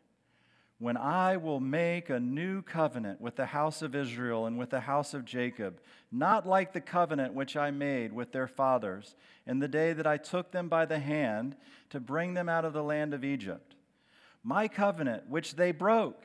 when 0.77 0.97
I 0.97 1.37
will 1.37 1.61
make 1.61 2.09
a 2.09 2.19
new 2.19 2.61
covenant 2.61 3.21
with 3.21 3.37
the 3.37 3.45
house 3.45 3.81
of 3.81 3.95
Israel 3.95 4.45
and 4.45 4.57
with 4.57 4.71
the 4.71 4.81
house 4.81 5.13
of 5.13 5.23
Jacob, 5.23 5.79
not 6.11 6.45
like 6.45 6.73
the 6.73 6.81
covenant 6.81 7.33
which 7.33 7.55
I 7.55 7.71
made 7.71 8.11
with 8.11 8.33
their 8.33 8.47
fathers 8.47 9.15
in 9.47 9.59
the 9.59 9.69
day 9.69 9.93
that 9.93 10.05
I 10.05 10.17
took 10.17 10.51
them 10.51 10.67
by 10.67 10.85
the 10.85 10.99
hand 10.99 11.55
to 11.91 11.99
bring 12.01 12.33
them 12.33 12.49
out 12.49 12.65
of 12.65 12.73
the 12.73 12.83
land 12.83 13.13
of 13.13 13.23
Egypt. 13.23 13.75
My 14.43 14.67
covenant 14.67 15.29
which 15.29 15.55
they 15.55 15.71
broke, 15.71 16.23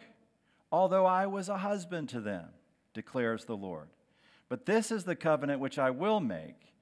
although 0.73 1.07
I 1.07 1.27
was 1.27 1.49
a 1.49 1.59
husband 1.59 2.09
to 2.11 2.21
them, 2.21 2.49
declares 2.93 3.45
the 3.45 3.57
Lord. 3.57 3.89
But 4.49 4.67
this 4.67 4.91
is 4.91 5.05
the 5.05 5.15
covenant 5.15 5.61
which 5.61 5.79
I 5.79 5.91
will 5.91 6.19
make 6.19 6.75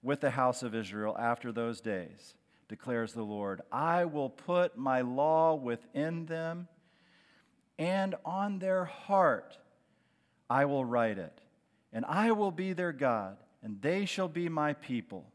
with 0.00 0.20
the 0.20 0.30
house 0.30 0.62
of 0.62 0.76
Israel 0.76 1.16
after 1.18 1.50
those 1.50 1.80
days, 1.80 2.34
declares 2.68 3.14
the 3.14 3.24
Lord. 3.24 3.62
I 3.72 4.04
will 4.04 4.30
put 4.30 4.78
my 4.78 5.00
law 5.00 5.56
within 5.56 6.26
them 6.26 6.68
and 7.78 8.14
on 8.24 8.58
their 8.58 8.84
heart 8.84 9.58
I 10.48 10.64
will 10.64 10.84
write 10.84 11.18
it. 11.18 11.40
And 11.92 12.04
I 12.04 12.32
will 12.32 12.50
be 12.50 12.72
their 12.72 12.92
God, 12.92 13.36
and 13.62 13.80
they 13.80 14.04
shall 14.04 14.28
be 14.28 14.48
my 14.48 14.74
people. 14.74 15.32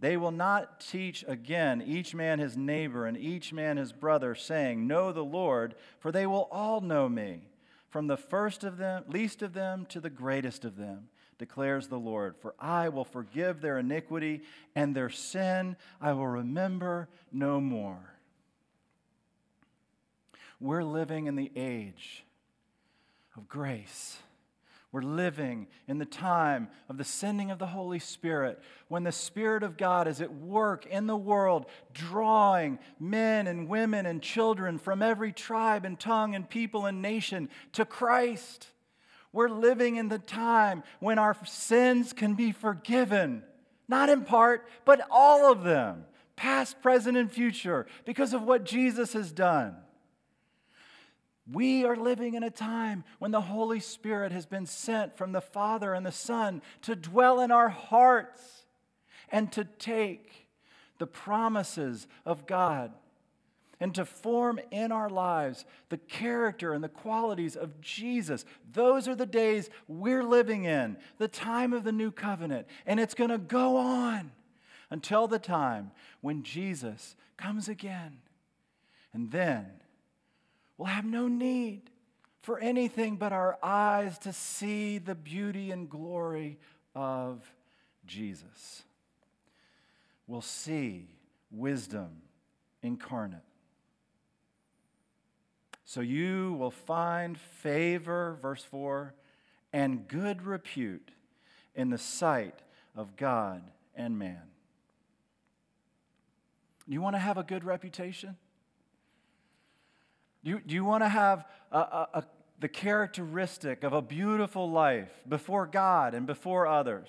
They 0.00 0.16
will 0.16 0.30
not 0.30 0.80
teach 0.80 1.24
again 1.26 1.82
each 1.84 2.14
man 2.14 2.38
his 2.38 2.56
neighbor 2.56 3.04
and 3.06 3.16
each 3.16 3.52
man 3.52 3.76
his 3.76 3.92
brother, 3.92 4.34
saying, 4.34 4.86
Know 4.86 5.12
the 5.12 5.24
Lord, 5.24 5.74
for 5.98 6.12
they 6.12 6.26
will 6.26 6.48
all 6.52 6.80
know 6.80 7.08
me, 7.08 7.48
from 7.88 8.06
the 8.06 8.16
first 8.16 8.62
of 8.62 8.76
them, 8.76 9.04
least 9.08 9.42
of 9.42 9.54
them, 9.54 9.86
to 9.86 10.00
the 10.00 10.10
greatest 10.10 10.64
of 10.64 10.76
them, 10.76 11.08
declares 11.36 11.88
the 11.88 11.98
Lord. 11.98 12.36
For 12.36 12.54
I 12.60 12.90
will 12.90 13.04
forgive 13.04 13.60
their 13.60 13.78
iniquity, 13.78 14.42
and 14.76 14.94
their 14.94 15.10
sin 15.10 15.76
I 16.00 16.12
will 16.12 16.28
remember 16.28 17.08
no 17.32 17.60
more. 17.60 18.17
We're 20.60 20.84
living 20.84 21.26
in 21.26 21.36
the 21.36 21.50
age 21.54 22.24
of 23.36 23.48
grace. 23.48 24.18
We're 24.90 25.02
living 25.02 25.66
in 25.86 25.98
the 25.98 26.06
time 26.06 26.68
of 26.88 26.96
the 26.96 27.04
sending 27.04 27.50
of 27.50 27.58
the 27.58 27.66
Holy 27.66 27.98
Spirit 27.98 28.58
when 28.88 29.04
the 29.04 29.12
Spirit 29.12 29.62
of 29.62 29.76
God 29.76 30.08
is 30.08 30.22
at 30.22 30.34
work 30.34 30.86
in 30.86 31.06
the 31.06 31.16
world, 31.16 31.66
drawing 31.92 32.78
men 32.98 33.46
and 33.46 33.68
women 33.68 34.06
and 34.06 34.22
children 34.22 34.78
from 34.78 35.02
every 35.02 35.30
tribe 35.30 35.84
and 35.84 36.00
tongue 36.00 36.34
and 36.34 36.48
people 36.48 36.86
and 36.86 37.02
nation 37.02 37.50
to 37.72 37.84
Christ. 37.84 38.68
We're 39.30 39.50
living 39.50 39.96
in 39.96 40.08
the 40.08 40.18
time 40.18 40.82
when 41.00 41.18
our 41.18 41.36
sins 41.44 42.14
can 42.14 42.34
be 42.34 42.50
forgiven, 42.50 43.42
not 43.88 44.08
in 44.08 44.24
part, 44.24 44.66
but 44.86 45.06
all 45.10 45.52
of 45.52 45.64
them, 45.64 46.06
past, 46.34 46.80
present, 46.80 47.18
and 47.18 47.30
future, 47.30 47.86
because 48.06 48.32
of 48.32 48.42
what 48.42 48.64
Jesus 48.64 49.12
has 49.12 49.32
done. 49.32 49.76
We 51.50 51.84
are 51.84 51.96
living 51.96 52.34
in 52.34 52.42
a 52.42 52.50
time 52.50 53.04
when 53.18 53.30
the 53.30 53.40
Holy 53.40 53.80
Spirit 53.80 54.32
has 54.32 54.44
been 54.44 54.66
sent 54.66 55.16
from 55.16 55.32
the 55.32 55.40
Father 55.40 55.94
and 55.94 56.04
the 56.04 56.12
Son 56.12 56.60
to 56.82 56.94
dwell 56.94 57.40
in 57.40 57.50
our 57.50 57.70
hearts 57.70 58.66
and 59.30 59.50
to 59.52 59.64
take 59.64 60.48
the 60.98 61.06
promises 61.06 62.06
of 62.26 62.46
God 62.46 62.92
and 63.80 63.94
to 63.94 64.04
form 64.04 64.58
in 64.70 64.92
our 64.92 65.08
lives 65.08 65.64
the 65.88 65.96
character 65.96 66.72
and 66.72 66.82
the 66.82 66.88
qualities 66.88 67.56
of 67.56 67.80
Jesus. 67.80 68.44
Those 68.72 69.08
are 69.08 69.14
the 69.14 69.26
days 69.26 69.70
we're 69.86 70.24
living 70.24 70.64
in, 70.64 70.96
the 71.18 71.28
time 71.28 71.72
of 71.72 71.84
the 71.84 71.92
new 71.92 72.10
covenant. 72.10 72.66
And 72.86 72.98
it's 73.00 73.14
going 73.14 73.30
to 73.30 73.38
go 73.38 73.76
on 73.76 74.32
until 74.90 75.28
the 75.28 75.38
time 75.38 75.92
when 76.20 76.42
Jesus 76.42 77.14
comes 77.36 77.68
again. 77.68 78.18
And 79.12 79.30
then 79.30 79.66
will 80.78 80.86
have 80.86 81.04
no 81.04 81.28
need 81.28 81.82
for 82.40 82.58
anything 82.60 83.16
but 83.16 83.32
our 83.32 83.58
eyes 83.62 84.16
to 84.20 84.32
see 84.32 84.96
the 84.96 85.14
beauty 85.14 85.70
and 85.70 85.90
glory 85.90 86.58
of 86.94 87.44
Jesus. 88.06 88.84
We'll 90.26 90.40
see 90.40 91.08
wisdom 91.50 92.22
incarnate. 92.82 93.42
So 95.84 96.00
you 96.00 96.54
will 96.54 96.70
find 96.70 97.38
favor, 97.38 98.38
verse 98.40 98.62
4, 98.62 99.14
and 99.72 100.06
good 100.06 100.42
repute 100.42 101.10
in 101.74 101.90
the 101.90 101.98
sight 101.98 102.60
of 102.94 103.16
God 103.16 103.62
and 103.94 104.18
man. 104.18 104.42
You 106.86 107.00
want 107.00 107.16
to 107.16 107.20
have 107.20 107.36
a 107.36 107.42
good 107.42 107.64
reputation? 107.64 108.36
Do 110.44 110.50
you, 110.50 110.60
do 110.64 110.74
you 110.74 110.84
want 110.84 111.02
to 111.02 111.08
have 111.08 111.44
a, 111.72 111.78
a, 111.78 112.08
a, 112.14 112.24
the 112.60 112.68
characteristic 112.68 113.84
of 113.84 113.92
a 113.92 114.02
beautiful 114.02 114.70
life 114.70 115.10
before 115.28 115.66
God 115.66 116.14
and 116.14 116.26
before 116.26 116.66
others? 116.66 117.08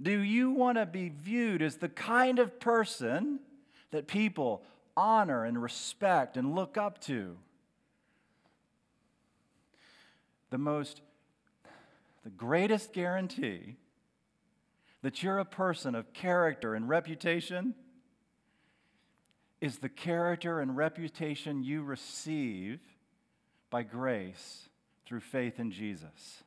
Do 0.00 0.20
you 0.20 0.50
want 0.50 0.78
to 0.78 0.86
be 0.86 1.08
viewed 1.08 1.62
as 1.62 1.76
the 1.76 1.88
kind 1.88 2.38
of 2.38 2.60
person 2.60 3.40
that 3.90 4.06
people 4.06 4.62
honor 4.96 5.44
and 5.44 5.60
respect 5.60 6.36
and 6.36 6.54
look 6.54 6.76
up 6.76 7.00
to? 7.02 7.36
The 10.50 10.58
most, 10.58 11.00
the 12.24 12.30
greatest 12.30 12.92
guarantee 12.92 13.76
that 15.02 15.22
you're 15.22 15.38
a 15.38 15.44
person 15.44 15.94
of 15.94 16.12
character 16.12 16.74
and 16.74 16.88
reputation 16.88 17.74
is 19.60 19.78
the 19.78 19.88
character 19.88 20.60
and 20.60 20.76
reputation 20.76 21.62
you 21.62 21.82
receive 21.82 22.80
by 23.70 23.82
grace 23.82 24.68
through 25.06 25.20
faith 25.20 25.58
in 25.58 25.70
Jesus. 25.70 26.42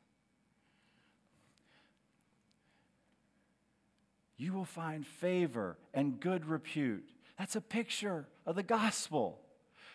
You 4.36 4.52
will 4.52 4.64
find 4.64 5.06
favor 5.06 5.76
and 5.92 6.20
good 6.20 6.46
repute. 6.46 7.08
That's 7.38 7.56
a 7.56 7.60
picture 7.60 8.26
of 8.46 8.56
the 8.56 8.62
gospel. 8.62 9.40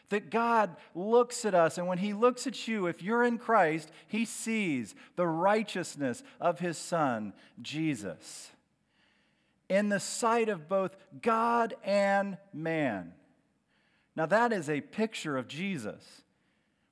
That 0.09 0.29
God 0.29 0.75
looks 0.93 1.45
at 1.45 1.55
us, 1.55 1.79
and 1.79 1.87
when 1.87 1.97
He 1.97 2.13
looks 2.13 2.45
at 2.45 2.67
you, 2.67 2.85
if 2.85 3.01
you're 3.01 3.23
in 3.23 3.39
Christ, 3.39 3.89
He 4.07 4.23
sees 4.23 4.93
the 5.15 5.25
righteousness 5.25 6.21
of 6.39 6.59
His 6.59 6.77
Son, 6.77 7.33
Jesus 7.59 8.51
in 9.69 9.89
the 9.89 9.99
sight 9.99 10.49
of 10.49 10.67
both 10.67 10.95
God 11.21 11.75
and 11.83 12.37
man. 12.53 13.13
Now 14.15 14.25
that 14.27 14.53
is 14.53 14.69
a 14.69 14.81
picture 14.81 15.37
of 15.37 15.47
Jesus. 15.47 16.21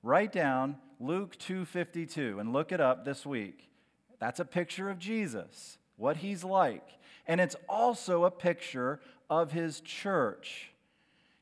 Write 0.02 0.32
down 0.32 0.78
Luke 1.00 1.38
2:52 1.38 2.40
and 2.40 2.52
look 2.52 2.72
it 2.72 2.82
up 2.82 3.06
this 3.06 3.26
week. 3.26 3.70
That's 4.20 4.40
a 4.40 4.46
picture 4.46 4.90
of 4.90 5.00
Jesus, 5.00 5.78
what 5.98 6.18
he's 6.18 6.44
like. 6.44 7.00
And 7.26 7.40
it's 7.40 7.56
also 7.70 8.26
a 8.26 8.32
picture 8.32 9.00
of 9.30 9.52
his 9.52 9.80
church. 9.82 10.72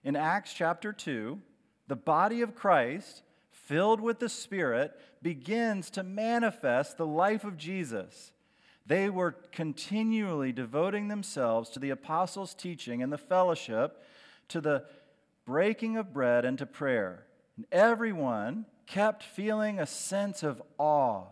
In 0.04 0.16
Acts 0.16 0.54
chapter 0.54 0.94
2, 0.94 1.42
the 1.88 1.96
body 1.96 2.42
of 2.42 2.56
Christ, 2.56 3.24
filled 3.50 4.02
with 4.02 4.20
the 4.20 4.30
Spirit, 4.30 5.00
begins 5.22 5.90
to 5.92 6.04
manifest 6.04 6.98
the 6.98 7.06
life 7.06 7.44
of 7.44 7.58
Jesus. 7.58 8.32
They 8.86 9.10
were 9.10 9.36
continually 9.52 10.52
devoting 10.52 11.08
themselves 11.08 11.70
to 11.72 11.80
the 11.80 11.92
apostles' 11.92 12.54
teaching 12.54 13.02
and 13.04 13.12
the 13.12 13.18
fellowship, 13.18 14.04
to 14.50 14.60
the 14.62 14.86
breaking 15.46 15.98
of 15.98 16.14
bread 16.14 16.46
and 16.46 16.58
to 16.58 16.66
prayer. 16.66 17.26
And 17.56 17.66
everyone 17.72 18.66
kept 18.88 19.24
feeling 19.24 19.80
a 19.80 19.86
sense 19.86 20.44
of 20.44 20.62
awe, 20.78 21.26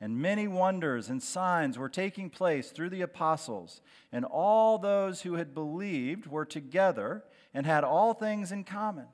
and 0.00 0.16
many 0.18 0.48
wonders 0.48 1.08
and 1.08 1.22
signs 1.22 1.78
were 1.78 1.88
taking 1.88 2.30
place 2.30 2.70
through 2.70 2.90
the 2.90 3.02
apostles. 3.02 3.80
And 4.10 4.24
all 4.24 4.78
those 4.78 5.22
who 5.22 5.34
had 5.34 5.54
believed 5.54 6.26
were 6.26 6.44
together 6.44 7.24
and 7.52 7.66
had 7.66 7.84
all 7.84 8.14
things 8.14 8.52
in 8.52 8.64
common. 8.64 9.06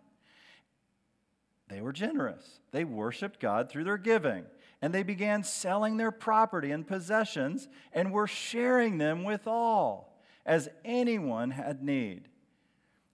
They 1.68 1.80
were 1.80 1.92
generous. 1.92 2.60
They 2.70 2.84
worshiped 2.84 3.40
God 3.40 3.68
through 3.68 3.84
their 3.84 3.98
giving. 3.98 4.44
And 4.80 4.94
they 4.94 5.02
began 5.02 5.42
selling 5.42 5.96
their 5.96 6.12
property 6.12 6.70
and 6.70 6.86
possessions 6.86 7.68
and 7.92 8.12
were 8.12 8.28
sharing 8.28 8.98
them 8.98 9.24
with 9.24 9.46
all, 9.46 10.22
as 10.46 10.68
anyone 10.84 11.50
had 11.50 11.82
need. 11.82 12.28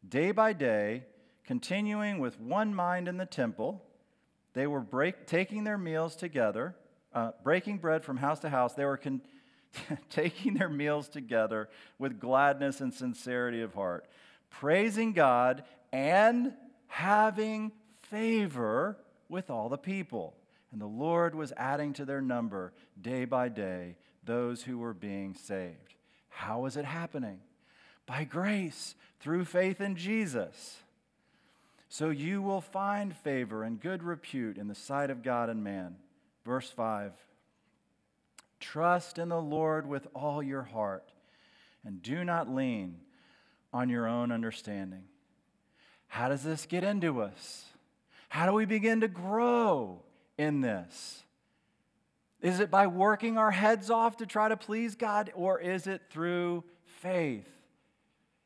Day 0.07 0.31
by 0.31 0.53
day, 0.53 1.05
continuing 1.45 2.19
with 2.19 2.39
one 2.39 2.75
mind 2.75 3.09
in 3.09 3.17
the 3.17 3.27
temple, 3.27 3.83
they 4.53 4.67
were 4.67 4.81
break, 4.81 5.27
taking 5.27 5.65
their 5.65 5.79
meals 5.79 6.17
together, 6.17 6.77
uh, 7.15 7.33
breaking 7.43 7.79
bread 7.79 8.05
from 8.05 8.19
house 8.19 8.41
to 8.41 8.51
house. 8.51 8.75
They 8.75 8.85
were 8.85 8.97
con- 8.97 9.23
taking 10.11 10.55
their 10.55 10.69
meals 10.69 11.09
together 11.09 11.69
with 11.99 12.21
gladness 12.21 12.81
and 12.81 12.93
sincerity 12.93 13.63
of 13.63 13.75
heart, 13.75 14.07
praising 14.51 15.13
God 15.13 15.65
and 15.93 16.53
having 16.87 17.73
favor 18.03 18.99
with 19.29 19.51
all 19.51 19.69
the 19.69 19.79
people. 19.79 20.35
And 20.75 20.83
the 20.83 20.87
Lord 20.87 21.37
was 21.37 21.53
adding 21.57 21.93
to 21.93 22.05
their 22.05 22.21
number 22.21 22.73
day 23.01 23.27
by 23.27 23.49
day 23.49 23.95
those 24.25 24.65
who 24.65 24.79
were 24.79 24.93
being 24.93 25.33
saved. 25.33 25.95
How 26.31 26.63
was 26.63 26.77
it 26.77 26.85
happening? 26.85 27.39
By 28.07 28.25
grace, 28.25 28.97
through 29.21 29.45
faith 29.45 29.81
in 29.81 29.95
Jesus. 29.95 30.79
So 31.89 32.11
you 32.11 32.43
will 32.43 32.61
find 32.61 33.17
favor 33.17 33.63
and 33.63 33.81
good 33.81 34.03
repute 34.03 34.59
in 34.59 34.67
the 34.67 34.75
sight 34.75 35.11
of 35.11 35.23
God 35.23 35.49
and 35.49 35.63
man. 35.63 35.95
Verse 36.45 36.71
5 36.71 37.13
Trust 38.59 39.17
in 39.17 39.29
the 39.29 39.41
Lord 39.41 39.87
with 39.87 40.09
all 40.13 40.43
your 40.43 40.65
heart, 40.65 41.13
and 41.85 42.03
do 42.03 42.25
not 42.25 42.53
lean 42.53 42.97
on 43.73 43.89
your 43.89 44.09
own 44.09 44.33
understanding. 44.33 45.05
How 46.09 46.29
does 46.29 46.43
this 46.43 46.67
get 46.67 46.83
into 46.83 47.23
us? 47.23 47.67
How 48.29 48.47
do 48.47 48.53
we 48.53 48.65
begin 48.65 49.03
to 49.03 49.09
grow 49.09 50.03
in 50.39 50.61
this? 50.61 51.23
Is 52.41 52.61
it 52.61 52.71
by 52.71 52.87
working 52.87 53.39
our 53.39 53.51
heads 53.51 53.91
off 53.91 54.19
to 54.19 54.27
try 54.27 54.49
to 54.49 54.57
please 54.57 54.97
God, 54.97 55.33
or 55.35 55.59
is 55.61 55.87
it 55.87 56.03
through 56.11 56.65
faith? 56.85 57.49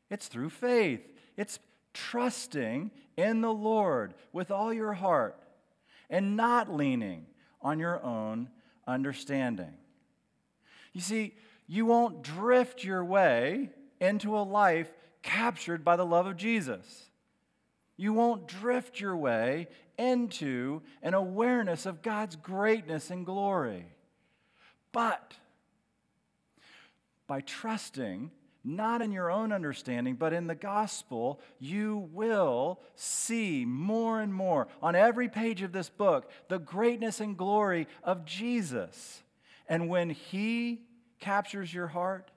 It's 0.09 0.27
through 0.27 0.51
faith. 0.51 1.01
It's 1.35 1.59
trusting 1.93 2.91
in 3.17 3.41
the 3.41 3.53
Lord 3.53 4.13
with 4.31 4.51
all 4.51 4.73
your 4.73 4.93
heart 4.93 5.37
and 6.09 6.37
not 6.37 6.73
leaning 6.73 7.25
on 7.61 7.79
your 7.79 8.01
own 8.03 8.49
understanding. 8.87 9.73
You 10.93 11.01
see, 11.01 11.35
you 11.67 11.85
won't 11.85 12.23
drift 12.23 12.83
your 12.83 13.03
way 13.03 13.69
into 13.99 14.37
a 14.37 14.41
life 14.41 14.91
captured 15.21 15.83
by 15.83 15.95
the 15.95 16.05
love 16.05 16.25
of 16.25 16.37
Jesus. 16.37 17.09
You 17.97 18.13
won't 18.13 18.47
drift 18.47 18.99
your 18.99 19.17
way 19.17 19.67
into 19.99 20.81
an 21.03 21.13
awareness 21.13 21.85
of 21.85 22.01
God's 22.01 22.37
greatness 22.37 23.11
and 23.11 23.25
glory. 23.25 23.85
But 24.91 25.35
by 27.27 27.41
trusting 27.41 28.31
not 28.63 29.01
in 29.01 29.11
your 29.11 29.31
own 29.31 29.51
understanding, 29.51 30.15
but 30.15 30.33
in 30.33 30.47
the 30.47 30.55
gospel, 30.55 31.39
you 31.59 32.09
will 32.11 32.79
see 32.95 33.65
more 33.65 34.19
and 34.21 34.33
more 34.33 34.67
on 34.81 34.95
every 34.95 35.29
page 35.29 35.61
of 35.61 35.71
this 35.71 35.89
book 35.89 36.29
the 36.47 36.59
greatness 36.59 37.19
and 37.19 37.37
glory 37.37 37.87
of 38.03 38.25
Jesus. 38.25 39.23
And 39.67 39.89
when 39.89 40.09
He 40.09 40.81
captures 41.19 41.73
your 41.73 41.87
heart, 41.87 42.31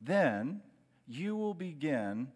then 0.00 0.62
you 1.06 1.36
will 1.36 1.54
begin 1.54 2.28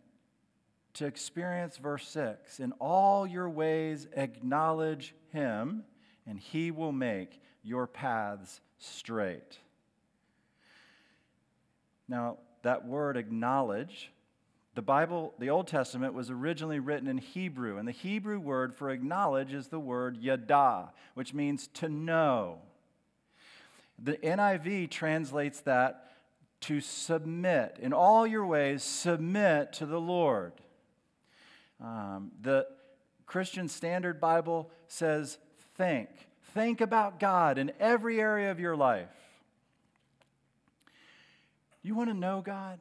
to 0.96 1.06
experience 1.06 1.76
verse 1.76 2.08
6 2.08 2.58
In 2.58 2.72
all 2.72 3.26
your 3.26 3.48
ways, 3.48 4.08
acknowledge 4.14 5.14
him, 5.32 5.84
and 6.26 6.38
he 6.38 6.70
will 6.70 6.92
make 6.92 7.40
your 7.62 7.86
paths 7.86 8.60
straight. 8.78 9.58
Now, 12.08 12.38
that 12.62 12.86
word 12.86 13.16
acknowledge, 13.16 14.10
the 14.74 14.82
Bible, 14.82 15.34
the 15.38 15.50
Old 15.50 15.66
Testament, 15.66 16.14
was 16.14 16.30
originally 16.30 16.78
written 16.78 17.08
in 17.08 17.18
Hebrew, 17.18 17.78
and 17.78 17.86
the 17.86 17.92
Hebrew 17.92 18.38
word 18.38 18.74
for 18.74 18.90
acknowledge 18.90 19.52
is 19.52 19.68
the 19.68 19.80
word 19.80 20.16
yada, 20.16 20.92
which 21.14 21.34
means 21.34 21.68
to 21.74 21.88
know. 21.88 22.58
The 23.98 24.16
NIV 24.18 24.90
translates 24.90 25.60
that 25.62 26.10
to 26.62 26.80
submit. 26.80 27.78
In 27.80 27.92
all 27.92 28.26
your 28.26 28.46
ways, 28.46 28.82
submit 28.82 29.72
to 29.74 29.86
the 29.86 30.00
Lord. 30.00 30.52
Um, 31.80 32.32
the 32.40 32.66
Christian 33.26 33.68
Standard 33.68 34.20
Bible 34.20 34.70
says, 34.88 35.38
think. 35.76 36.08
Think 36.54 36.80
about 36.80 37.20
God 37.20 37.58
in 37.58 37.72
every 37.78 38.20
area 38.20 38.50
of 38.50 38.60
your 38.60 38.76
life. 38.76 39.08
You 41.82 41.94
want 41.94 42.10
to 42.10 42.14
know 42.14 42.40
God? 42.40 42.80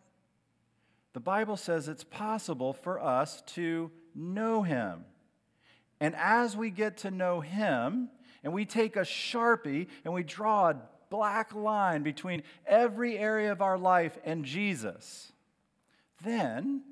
The 1.13 1.19
Bible 1.19 1.57
says 1.57 1.87
it's 1.87 2.03
possible 2.03 2.73
for 2.73 3.01
us 3.01 3.41
to 3.47 3.91
know 4.13 4.63
Him. 4.63 5.05
And 5.99 6.15
as 6.15 6.57
we 6.57 6.69
get 6.69 6.97
to 6.99 7.11
know 7.11 7.41
Him, 7.41 8.09
and 8.43 8.53
we 8.53 8.65
take 8.65 8.95
a 8.95 9.01
sharpie 9.01 9.87
and 10.03 10.13
we 10.13 10.23
draw 10.23 10.69
a 10.69 10.81
black 11.09 11.53
line 11.53 12.03
between 12.03 12.43
every 12.65 13.17
area 13.17 13.51
of 13.51 13.61
our 13.61 13.77
life 13.77 14.17
and 14.23 14.45
Jesus, 14.45 15.31
then 16.23 16.83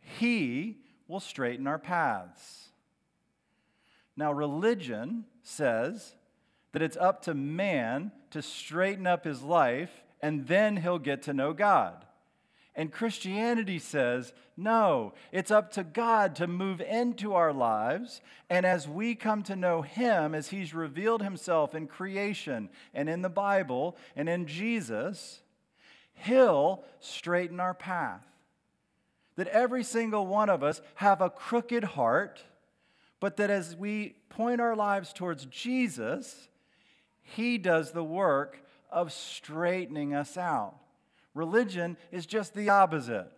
He 0.00 0.78
will 1.08 1.20
straighten 1.20 1.66
our 1.66 1.78
paths. 1.78 2.68
Now, 4.16 4.32
religion 4.32 5.24
says 5.42 6.14
that 6.72 6.82
it's 6.82 6.96
up 6.96 7.22
to 7.22 7.34
man 7.34 8.12
to 8.30 8.42
straighten 8.42 9.06
up 9.06 9.24
his 9.24 9.42
life 9.42 9.90
and 10.20 10.46
then 10.46 10.76
he'll 10.78 10.98
get 10.98 11.22
to 11.22 11.34
know 11.34 11.52
God. 11.52 12.04
And 12.74 12.92
Christianity 12.92 13.78
says, 13.78 14.34
no, 14.56 15.12
it's 15.32 15.50
up 15.50 15.72
to 15.72 15.84
God 15.84 16.36
to 16.36 16.46
move 16.46 16.80
into 16.80 17.34
our 17.34 17.52
lives. 17.52 18.22
And 18.48 18.64
as 18.64 18.88
we 18.88 19.14
come 19.14 19.42
to 19.44 19.56
know 19.56 19.82
Him, 19.82 20.34
as 20.34 20.48
He's 20.48 20.72
revealed 20.72 21.22
Himself 21.22 21.74
in 21.74 21.86
creation 21.86 22.70
and 22.94 23.08
in 23.08 23.20
the 23.20 23.28
Bible 23.28 23.96
and 24.14 24.28
in 24.28 24.46
Jesus, 24.46 25.40
He'll 26.14 26.84
straighten 27.00 27.60
our 27.60 27.74
path 27.74 28.24
that 29.36 29.48
every 29.48 29.84
single 29.84 30.26
one 30.26 30.48
of 30.50 30.62
us 30.62 30.80
have 30.96 31.20
a 31.20 31.30
crooked 31.30 31.84
heart, 31.84 32.42
but 33.20 33.36
that 33.36 33.50
as 33.50 33.76
we 33.76 34.16
point 34.28 34.60
our 34.60 34.74
lives 34.76 35.12
towards 35.12 35.46
Jesus, 35.46 36.48
He 37.22 37.58
does 37.58 37.92
the 37.92 38.04
work 38.04 38.62
of 38.90 39.12
straightening 39.12 40.14
us 40.14 40.36
out. 40.36 40.74
Religion 41.34 41.96
is 42.10 42.26
just 42.26 42.54
the 42.54 42.70
opposite. 42.70 43.30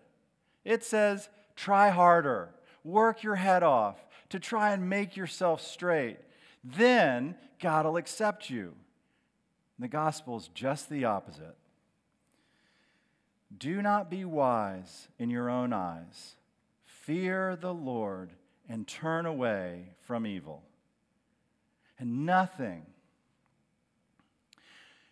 It 0.64 0.84
says, 0.84 1.28
try 1.56 1.90
harder, 1.90 2.50
work 2.84 3.22
your 3.22 3.37
head 3.37 3.62
off 3.62 3.96
to 4.28 4.38
try 4.38 4.72
and 4.72 4.88
make 4.88 5.16
yourself 5.16 5.61
straight. 5.61 6.18
Then 6.62 7.34
God 7.61 7.87
will 7.87 7.96
accept 7.96 8.50
you. 8.50 8.74
The 9.78 9.88
gospel 9.88 10.37
is 10.37 10.48
just 10.54 10.90
the 10.90 11.04
opposite. 11.06 11.56
Do 13.56 13.80
not 13.80 14.11
be 14.11 14.24
wise 14.24 15.08
in 15.18 15.30
your 15.30 15.48
own 15.48 15.72
eyes. 15.72 16.37
Fear 16.84 17.56
the 17.56 17.72
Lord 17.72 18.32
and 18.68 18.87
turn 18.87 19.24
away 19.24 19.94
from 20.02 20.26
evil. 20.26 20.62
And 21.98 22.26
nothing, 22.26 22.87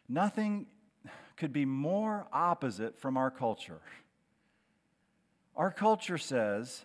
nothing 0.09 0.67
could 1.37 1.53
be 1.53 1.65
more 1.65 2.27
opposite 2.33 2.99
from 2.99 3.17
our 3.17 3.31
culture. 3.31 3.81
Our 5.57 5.71
culture 5.71 6.19
says, 6.19 6.85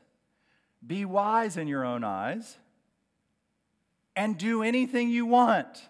be 0.86 1.06
wise 1.06 1.58
in 1.58 1.68
your 1.68 1.86
own 1.86 2.04
eyes 2.04 2.58
and 4.16 4.38
do 4.38 4.64
anything 4.64 5.10
you 5.10 5.26
want. 5.26 5.90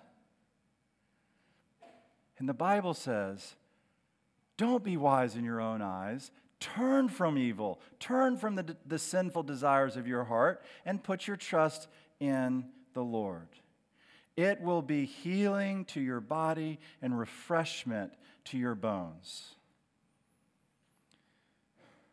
And 2.39 2.49
the 2.49 2.53
Bible 2.53 2.95
says, 2.95 3.55
don't 4.61 4.83
be 4.83 4.95
wise 4.95 5.35
in 5.35 5.43
your 5.43 5.59
own 5.59 5.81
eyes. 5.81 6.29
Turn 6.59 7.09
from 7.09 7.35
evil. 7.35 7.81
Turn 7.99 8.37
from 8.37 8.53
the, 8.53 8.77
the 8.85 8.99
sinful 8.99 9.41
desires 9.41 9.97
of 9.97 10.07
your 10.07 10.23
heart 10.23 10.63
and 10.85 11.01
put 11.01 11.25
your 11.25 11.35
trust 11.35 11.87
in 12.19 12.65
the 12.93 13.01
Lord. 13.01 13.47
It 14.37 14.61
will 14.61 14.83
be 14.83 15.05
healing 15.05 15.85
to 15.85 15.99
your 15.99 16.19
body 16.19 16.79
and 17.01 17.17
refreshment 17.17 18.13
to 18.45 18.57
your 18.59 18.75
bones. 18.75 19.55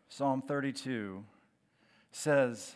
Psalm 0.09 0.41
32 0.41 1.23
says 2.13 2.75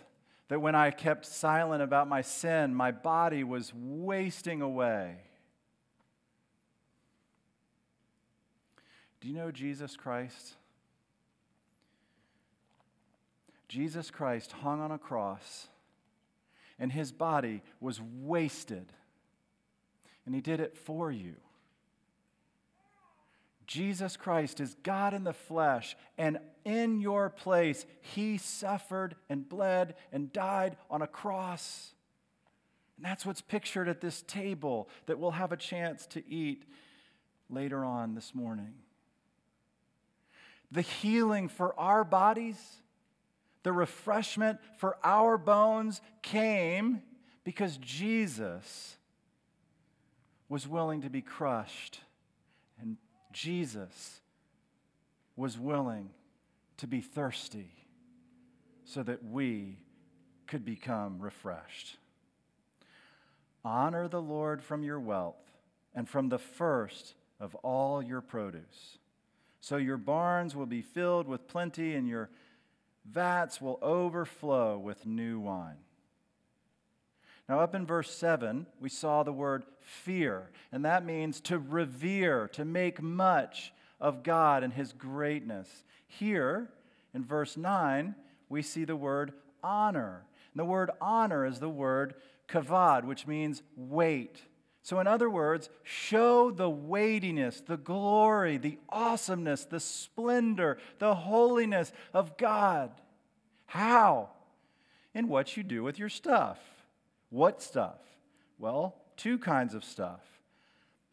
that 0.49 0.61
when 0.61 0.75
I 0.75 0.91
kept 0.91 1.25
silent 1.25 1.83
about 1.83 2.11
my 2.11 2.21
sin, 2.21 2.75
my 2.75 2.91
body 2.91 3.43
was 3.43 3.73
wasting 3.75 4.61
away. 4.61 5.17
Do 9.23 9.29
you 9.29 9.35
know 9.35 9.53
Jesus 9.53 9.97
Christ? 9.97 10.57
Jesus 13.69 14.11
Christ 14.11 14.51
hung 14.51 14.81
on 14.81 14.91
a 14.91 14.99
cross, 14.99 15.69
and 16.77 16.91
his 16.91 17.13
body 17.13 17.63
was 17.81 18.01
wasted, 18.01 18.93
and 20.27 20.35
he 20.35 20.41
did 20.41 20.59
it 20.59 20.77
for 20.77 21.13
you. 21.13 21.37
Jesus 23.69 24.17
Christ 24.17 24.59
is 24.59 24.75
God 24.83 25.15
in 25.15 25.23
the 25.23 25.33
flesh, 25.33 25.97
and 26.19 26.39
in 26.65 27.01
your 27.01 27.31
place, 27.31 27.87
he 28.01 28.39
suffered 28.39 29.15
and 29.31 29.49
bled 29.49 29.95
and 30.11 30.33
died 30.33 30.77
on 30.91 31.01
a 31.01 31.07
cross. 31.07 31.95
And 32.97 33.07
that's 33.07 33.25
what's 33.25 33.41
pictured 33.41 33.89
at 33.89 34.01
this 34.01 34.23
table 34.23 34.89
that 35.07 35.21
we'll 35.21 35.31
have 35.31 35.53
a 35.53 35.57
chance 35.57 36.07
to 36.09 36.29
eat 36.29 36.65
later 37.49 37.85
on 37.85 38.17
this 38.17 38.35
morning. 38.35 38.75
The 40.73 40.81
healing 40.81 41.49
for 41.49 41.79
our 41.79 42.03
bodies, 42.03 42.57
the 43.63 43.73
refreshment 43.73 44.59
for 44.79 44.97
our 45.05 45.39
bones 45.39 46.01
came 46.23 47.03
because 47.45 47.77
Jesus 47.77 48.97
was 50.49 50.67
willing 50.67 51.03
to 51.03 51.11
be 51.11 51.21
crushed 51.21 52.01
and 52.81 52.97
Jesus 53.33 54.21
was 55.37 55.59
willing 55.59 56.09
to 56.79 56.87
be 56.87 57.01
thirsty 57.01 57.71
so 58.85 59.03
that 59.03 59.23
we 59.25 59.79
could 60.47 60.65
become 60.65 61.21
refreshed. 61.21 61.99
Honor 63.65 64.09
the 64.09 64.23
Lord 64.23 64.63
from 64.63 64.83
your 64.83 64.99
wealth 64.99 65.37
and 65.95 66.09
from 66.09 66.31
the 66.31 66.39
first 66.39 67.15
of 67.39 67.55
all 67.57 68.03
your 68.03 68.21
produce. 68.21 68.99
So 69.63 69.77
your 69.77 69.97
barns 69.97 70.57
will 70.57 70.67
be 70.67 70.83
filled 70.83 71.29
with 71.29 71.47
plenty 71.47 71.95
and 71.95 72.09
your 72.09 72.31
vats 73.05 73.61
will 73.61 73.79
overflow 73.81 74.77
with 74.77 75.07
new 75.07 75.39
wine. 75.39 75.77
Now, 77.49 77.61
up 77.61 77.73
in 77.73 77.87
verse 77.87 78.11
7, 78.11 78.67
we 78.81 78.89
saw 78.89 79.23
the 79.23 79.33
word 79.33 79.65
fear, 79.81 80.51
and 80.73 80.85
that 80.85 81.05
means 81.05 81.41
to 81.43 81.61
revere, 81.61 82.49
to 82.49 82.65
make 82.65 83.01
much 83.01 83.73
of 84.01 84.25
God 84.25 84.65
and 84.65 84.73
his 84.73 84.93
greatness. 84.93 85.85
Here, 86.09 86.69
in 87.15 87.25
verse 87.25 87.57
9, 87.57 88.17
we 88.49 88.63
see 88.63 88.85
the 88.85 88.97
word 88.97 89.33
honor. 89.63 90.25
And 90.53 90.61
the 90.61 90.65
word 90.65 90.91
honor 91.01 91.47
is 91.47 91.61
the 91.61 91.69
word 91.69 92.15
kavod, 92.49 93.05
which 93.05 93.29
means 93.29 93.63
weight. 93.77 94.43
So, 94.85 94.99
in 94.99 95.07
other 95.07 95.31
words, 95.31 95.71
show 95.85 96.51
the 96.51 96.69
weightiness, 96.69 97.61
the 97.61 97.77
glory, 97.77 98.57
the 98.57 98.79
awesomeness, 98.89 99.65
the 99.65 99.79
splendor, 99.79 100.79
the 100.99 101.15
holiness 101.15 101.93
of 102.13 102.37
God. 102.37 102.91
How? 103.67 104.31
In 105.15 105.29
what 105.29 105.57
you 105.57 105.63
do 105.63 105.85
with 105.85 106.01
your 106.01 106.09
stuff. 106.09 106.59
What 107.31 107.63
stuff? 107.63 108.01
Well, 108.59 108.97
two 109.17 109.39
kinds 109.39 109.75
of 109.75 109.85
stuff. 109.85 110.21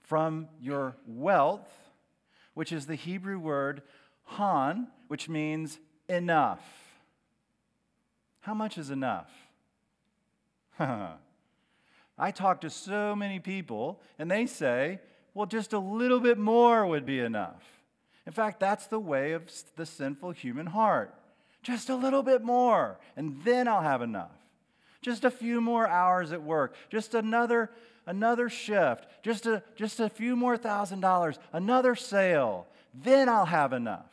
From 0.02 0.48
your 0.60 0.96
wealth, 1.06 1.70
which 2.56 2.72
is 2.72 2.88
the 2.88 2.96
Hebrew 2.96 3.38
word 3.38 3.84
han, 4.24 4.88
which 5.08 5.30
means 5.30 5.80
enough. 6.08 6.62
How 8.42 8.56
much 8.56 8.80
is 8.80 8.90
enough? 8.90 9.30
I 12.20 12.32
talk 12.32 12.62
to 12.62 12.70
so 12.70 13.16
many 13.16 13.40
people, 13.40 14.02
and 14.18 14.30
they 14.30 14.46
say, 14.46 15.00
well, 15.34 15.46
just 15.46 15.74
a 15.74 15.80
little 15.80 16.20
bit 16.20 16.38
more 16.38 16.86
would 16.86 17.06
be 17.06 17.20
enough. 17.20 17.64
In 18.28 18.34
fact, 18.34 18.60
that's 18.60 18.88
the 18.88 19.00
way 19.00 19.32
of 19.32 19.50
the 19.76 19.86
sinful 19.86 20.32
human 20.32 20.68
heart. 20.68 21.16
Just 21.64 21.90
a 21.90 21.96
little 21.96 22.24
bit 22.24 22.42
more, 22.42 23.00
and 23.16 23.42
then 23.44 23.68
I'll 23.68 23.82
have 23.82 24.02
enough 24.02 24.32
just 25.02 25.24
a 25.24 25.32
few 25.32 25.62
more 25.62 25.88
hours 25.88 26.32
at 26.32 26.44
work, 26.44 26.76
just 26.90 27.14
another, 27.14 27.70
another 28.06 28.50
shift, 28.50 29.08
just 29.24 29.46
a, 29.46 29.64
just 29.76 30.00
a 30.00 30.10
few 30.10 30.36
more 30.36 30.58
thousand 30.58 31.00
dollars, 31.00 31.40
another 31.54 31.96
sale. 31.96 32.68
Then 32.94 33.30
I'll 33.30 33.46
have 33.46 33.74
enough. 33.74 34.10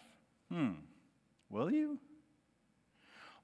Hmm. 0.50 0.72
Will 1.50 1.70
you? 1.70 1.98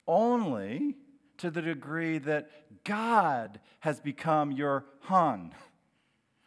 Only 0.06 0.96
to 1.38 1.50
the 1.50 1.62
degree 1.62 2.18
that 2.18 2.50
God 2.84 3.60
has 3.80 4.00
become 4.00 4.52
your 4.52 4.84
hun. 5.00 5.54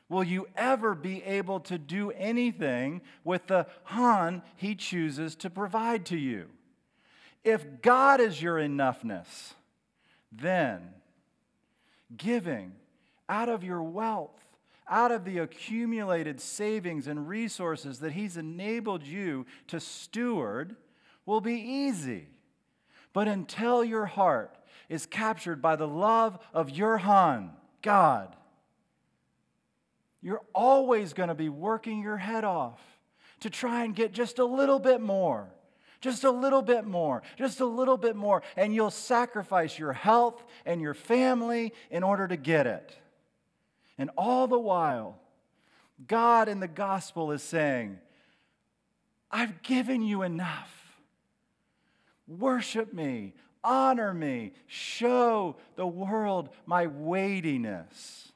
Will 0.07 0.23
you 0.23 0.47
ever 0.55 0.93
be 0.93 1.23
able 1.23 1.59
to 1.61 1.77
do 1.77 2.11
anything 2.11 3.01
with 3.23 3.47
the 3.47 3.67
hun 3.83 4.43
he 4.55 4.75
chooses 4.75 5.35
to 5.37 5.49
provide 5.49 6.05
to 6.07 6.17
you? 6.17 6.47
If 7.43 7.81
God 7.81 8.21
is 8.21 8.41
your 8.41 8.57
enoughness, 8.57 9.53
then 10.31 10.89
giving 12.15 12.73
out 13.27 13.49
of 13.49 13.63
your 13.63 13.83
wealth, 13.83 14.43
out 14.87 15.11
of 15.11 15.25
the 15.25 15.39
accumulated 15.39 16.39
savings 16.39 17.07
and 17.07 17.27
resources 17.27 17.99
that 17.99 18.13
He's 18.13 18.37
enabled 18.37 19.03
you 19.03 19.45
to 19.67 19.79
steward, 19.79 20.75
will 21.25 21.41
be 21.41 21.55
easy. 21.55 22.27
But 23.13 23.27
until 23.27 23.83
your 23.83 24.05
heart 24.05 24.55
is 24.89 25.05
captured 25.05 25.61
by 25.61 25.75
the 25.75 25.87
love 25.87 26.39
of 26.53 26.69
your 26.69 26.97
Han, 26.97 27.51
God, 27.81 28.35
you're 30.21 30.43
always 30.53 31.13
going 31.13 31.29
to 31.29 31.35
be 31.35 31.49
working 31.49 32.01
your 32.01 32.17
head 32.17 32.43
off 32.43 32.81
to 33.41 33.49
try 33.49 33.83
and 33.83 33.95
get 33.95 34.11
just 34.11 34.39
a 34.39 34.45
little 34.45 34.79
bit 34.79 35.01
more 35.01 35.49
just 36.05 36.23
a 36.23 36.29
little 36.29 36.61
bit 36.61 36.85
more, 36.85 37.23
just 37.35 37.61
a 37.61 37.65
little 37.65 37.97
bit 37.97 38.15
more, 38.15 38.43
and 38.55 38.75
you'll 38.75 38.91
sacrifice 38.91 39.79
your 39.79 39.91
health 39.91 40.43
and 40.63 40.79
your 40.79 40.93
family 40.93 41.73
in 41.89 42.03
order 42.03 42.27
to 42.27 42.37
get 42.37 42.67
it. 42.67 42.95
And 43.97 44.11
all 44.15 44.45
the 44.45 44.59
while, 44.59 45.17
God 46.07 46.47
in 46.47 46.59
the 46.59 46.67
gospel 46.67 47.31
is 47.31 47.41
saying, 47.41 47.97
I've 49.31 49.63
given 49.63 50.03
you 50.03 50.21
enough. 50.21 50.71
Worship 52.27 52.93
me, 52.93 53.33
honor 53.65 54.13
me, 54.13 54.53
show 54.67 55.57
the 55.75 55.87
world 55.87 56.49
my 56.65 56.87
weightiness. 56.87 58.31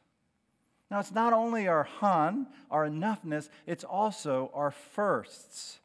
Now, 0.92 1.00
it's 1.00 1.14
not 1.14 1.34
only 1.34 1.68
our 1.68 1.84
hun, 1.84 2.48
our 2.72 2.88
enoughness, 2.88 3.50
it's 3.68 3.84
also 3.84 4.50
our 4.54 4.72
firsts. 4.72 5.80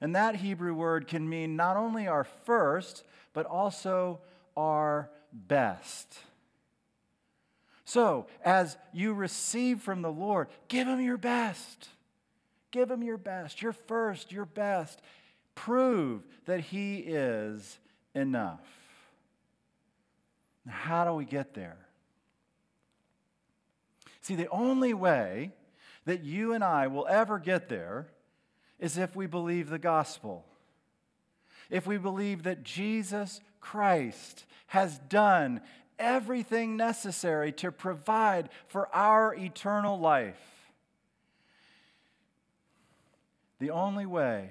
And 0.00 0.16
that 0.16 0.36
Hebrew 0.36 0.74
word 0.74 1.06
can 1.06 1.28
mean 1.28 1.54
not 1.54 1.76
only 1.76 2.08
our 2.08 2.24
first, 2.24 3.04
but 3.34 3.46
also 3.46 4.20
our 4.56 5.10
best. 5.32 6.18
So, 7.84 8.26
as 8.42 8.78
you 8.92 9.12
receive 9.12 9.80
from 9.80 10.00
the 10.00 10.10
Lord, 10.10 10.48
give 10.68 10.88
Him 10.88 11.00
your 11.00 11.18
best. 11.18 11.88
Give 12.70 12.90
Him 12.90 13.02
your 13.02 13.18
best, 13.18 13.60
your 13.60 13.74
first, 13.74 14.32
your 14.32 14.46
best. 14.46 15.02
Prove 15.54 16.22
that 16.46 16.60
He 16.60 16.98
is 16.98 17.78
enough. 18.14 18.60
How 20.68 21.04
do 21.04 21.14
we 21.14 21.24
get 21.24 21.54
there? 21.54 21.78
See, 24.20 24.36
the 24.36 24.48
only 24.50 24.94
way 24.94 25.52
that 26.04 26.22
you 26.22 26.52
and 26.52 26.62
I 26.62 26.86
will 26.86 27.06
ever 27.08 27.38
get 27.38 27.68
there 27.68 28.06
is 28.78 28.96
if 28.96 29.14
we 29.16 29.26
believe 29.26 29.68
the 29.68 29.78
gospel. 29.78 30.44
If 31.70 31.86
we 31.86 31.96
believe 31.96 32.44
that 32.44 32.62
Jesus 32.62 33.40
Christ 33.60 34.44
has 34.68 34.98
done 34.98 35.60
everything 35.98 36.76
necessary 36.76 37.52
to 37.52 37.70
provide 37.70 38.48
for 38.66 38.88
our 38.94 39.34
eternal 39.34 39.98
life. 39.98 40.40
The 43.60 43.70
only 43.70 44.06
way 44.06 44.50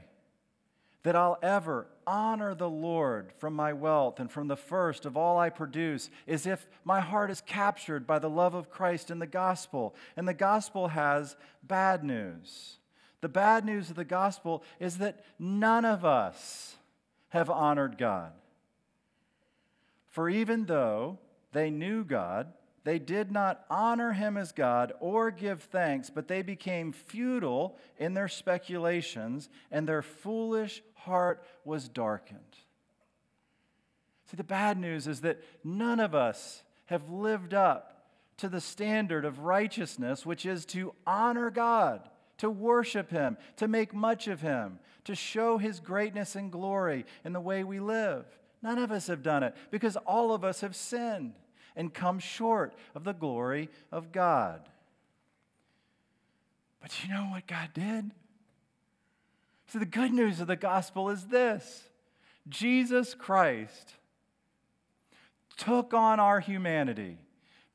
that 1.03 1.15
I'll 1.15 1.39
ever 1.41 1.87
honor 2.05 2.53
the 2.53 2.69
Lord 2.69 3.31
from 3.37 3.53
my 3.53 3.73
wealth 3.73 4.19
and 4.19 4.31
from 4.31 4.47
the 4.47 4.55
first 4.55 5.05
of 5.05 5.17
all 5.17 5.37
I 5.37 5.49
produce 5.49 6.09
is 6.27 6.45
if 6.45 6.67
my 6.83 6.99
heart 6.99 7.31
is 7.31 7.41
captured 7.41 8.05
by 8.05 8.19
the 8.19 8.29
love 8.29 8.53
of 8.53 8.69
Christ 8.69 9.09
in 9.09 9.19
the 9.19 9.27
gospel. 9.27 9.95
And 10.15 10.27
the 10.27 10.33
gospel 10.33 10.89
has 10.89 11.35
bad 11.63 12.03
news. 12.03 12.77
The 13.21 13.29
bad 13.29 13.65
news 13.65 13.89
of 13.89 13.95
the 13.95 14.05
gospel 14.05 14.63
is 14.79 14.97
that 14.97 15.23
none 15.39 15.85
of 15.85 16.05
us 16.05 16.75
have 17.29 17.49
honored 17.49 17.97
God. 17.97 18.33
For 20.09 20.29
even 20.29 20.65
though 20.65 21.19
they 21.51 21.69
knew 21.69 22.03
God, 22.03 22.53
they 22.83 22.97
did 22.97 23.31
not 23.31 23.63
honor 23.69 24.13
him 24.13 24.37
as 24.37 24.51
God 24.51 24.93
or 24.99 25.29
give 25.29 25.61
thanks, 25.63 26.09
but 26.09 26.27
they 26.27 26.41
became 26.41 26.91
futile 26.91 27.77
in 27.99 28.15
their 28.15 28.27
speculations, 28.27 29.49
and 29.71 29.87
their 29.87 30.01
foolish 30.01 30.81
heart 30.95 31.45
was 31.63 31.87
darkened. 31.87 32.57
See, 34.25 34.37
the 34.37 34.43
bad 34.43 34.79
news 34.79 35.07
is 35.07 35.21
that 35.21 35.43
none 35.63 35.99
of 35.99 36.15
us 36.15 36.63
have 36.85 37.09
lived 37.09 37.53
up 37.53 38.07
to 38.37 38.49
the 38.49 38.61
standard 38.61 39.25
of 39.25 39.39
righteousness, 39.39 40.25
which 40.25 40.45
is 40.45 40.65
to 40.65 40.93
honor 41.05 41.51
God, 41.51 42.09
to 42.39 42.49
worship 42.49 43.11
Him, 43.11 43.37
to 43.57 43.67
make 43.67 43.93
much 43.93 44.27
of 44.27 44.41
Him, 44.41 44.79
to 45.03 45.13
show 45.13 45.59
His 45.59 45.79
greatness 45.79 46.35
and 46.35 46.51
glory 46.51 47.05
in 47.23 47.33
the 47.33 47.39
way 47.39 47.63
we 47.63 47.79
live. 47.79 48.25
None 48.63 48.79
of 48.79 48.91
us 48.91 49.07
have 49.07 49.21
done 49.21 49.43
it 49.43 49.55
because 49.69 49.95
all 49.97 50.33
of 50.33 50.43
us 50.43 50.61
have 50.61 50.75
sinned 50.75 51.33
and 51.75 51.93
come 51.93 52.19
short 52.19 52.73
of 52.95 53.03
the 53.03 53.13
glory 53.13 53.69
of 53.91 54.11
God. 54.11 54.67
But 56.81 57.03
you 57.03 57.13
know 57.13 57.25
what 57.25 57.47
God 57.47 57.69
did? 57.73 58.11
So, 59.67 59.79
the 59.79 59.85
good 59.85 60.11
news 60.11 60.41
of 60.41 60.47
the 60.47 60.55
gospel 60.55 61.09
is 61.09 61.27
this 61.27 61.83
Jesus 62.49 63.13
Christ 63.13 63.95
took 65.57 65.93
on 65.93 66.19
our 66.19 66.39
humanity. 66.39 67.17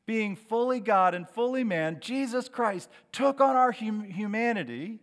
Being 0.04 0.36
fully 0.36 0.78
God 0.78 1.14
and 1.14 1.28
fully 1.28 1.64
man, 1.64 1.98
Jesus 2.00 2.48
Christ 2.48 2.88
took 3.10 3.40
on 3.40 3.56
our 3.56 3.72
hum- 3.72 4.04
humanity. 4.04 5.00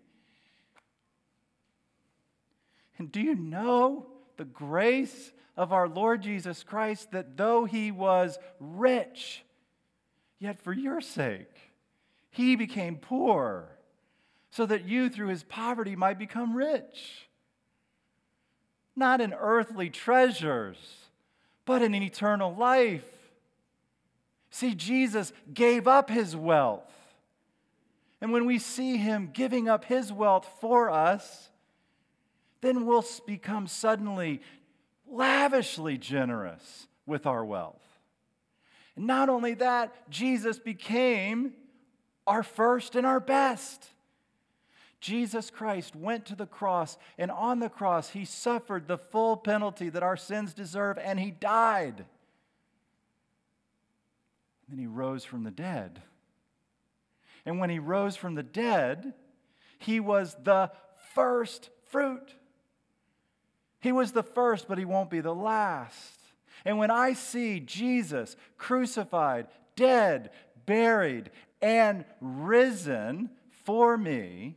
And 2.98 3.12
do 3.12 3.20
you 3.20 3.36
know 3.36 4.08
the 4.38 4.46
grace 4.46 5.34
of 5.56 5.72
our 5.72 5.88
Lord 5.88 6.22
Jesus 6.22 6.64
Christ 6.64 7.12
that 7.12 7.38
though 7.38 7.66
he 7.66 7.92
was 7.92 8.38
rich, 8.60 9.44
yet 10.40 10.60
for 10.62 10.74
your 10.74 11.02
sake, 11.02 11.56
he 12.30 12.56
became 12.56 12.96
poor 12.96 13.70
so 14.50 14.66
that 14.66 14.86
you 14.88 15.10
through 15.10 15.30
his 15.30 15.44
poverty 15.44 15.96
might 15.96 16.20
become 16.20 16.56
rich? 16.56 17.28
Not 18.96 19.22
in 19.22 19.34
earthly 19.34 19.90
treasures, 19.90 20.78
but 21.66 21.82
in 21.82 21.94
an 21.94 22.04
eternal 22.04 22.54
life. 22.54 23.06
See, 24.52 24.76
Jesus 24.76 25.34
gave 25.52 25.88
up 25.88 26.10
his 26.10 26.36
wealth. 26.36 26.92
And 28.22 28.32
when 28.32 28.46
we 28.46 28.60
see 28.60 28.98
him 28.98 29.32
giving 29.34 29.68
up 29.68 29.86
his 29.86 30.14
wealth 30.14 30.48
for 30.62 30.90
us, 30.90 31.50
then 32.62 32.86
we'll 32.86 33.04
become 33.26 33.68
suddenly 33.68 34.42
lavishly 35.14 35.98
generous 35.98 36.88
with 37.06 37.26
our 37.26 37.46
wealth. 37.46 37.82
And 38.96 39.08
not 39.08 39.30
only 39.30 39.54
that, 39.56 40.10
Jesus 40.10 40.60
became 40.60 41.54
our 42.26 42.44
first 42.44 42.96
and 42.96 43.06
our 43.06 43.20
best. 43.20 43.88
Jesus 45.00 45.50
Christ 45.50 45.96
went 45.96 46.26
to 46.28 46.36
the 46.36 46.46
cross, 46.46 46.98
and 47.18 47.30
on 47.30 47.60
the 47.60 47.70
cross, 47.70 48.12
he 48.12 48.24
suffered 48.24 48.88
the 48.88 48.98
full 48.98 49.36
penalty 49.36 49.90
that 49.90 50.04
our 50.04 50.16
sins 50.16 50.54
deserve, 50.54 50.98
and 50.98 51.20
he 51.20 51.30
died. 51.30 52.06
Then 54.70 54.80
he 54.80 54.88
rose 54.88 55.26
from 55.26 55.44
the 55.44 55.52
dead. 55.52 56.02
And 57.46 57.60
when 57.60 57.70
he 57.70 57.80
rose 57.80 58.16
from 58.16 58.36
the 58.36 58.44
dead, 58.44 59.14
he 59.78 60.00
was 60.00 60.38
the 60.42 60.72
first 61.14 61.70
fruit. 61.90 62.34
He 63.84 63.92
was 63.92 64.14
the 64.14 64.24
first, 64.24 64.70
but 64.70 64.78
he 64.78 64.86
won't 64.86 65.10
be 65.10 65.20
the 65.20 65.36
last. 65.36 66.18
And 66.64 66.78
when 66.78 66.90
I 66.90 67.12
see 67.12 67.60
Jesus 67.60 68.38
crucified, 68.58 69.48
dead, 69.76 70.30
buried, 70.66 71.32
and 71.62 72.06
risen 72.22 73.30
for 73.66 73.98
me, 73.98 74.56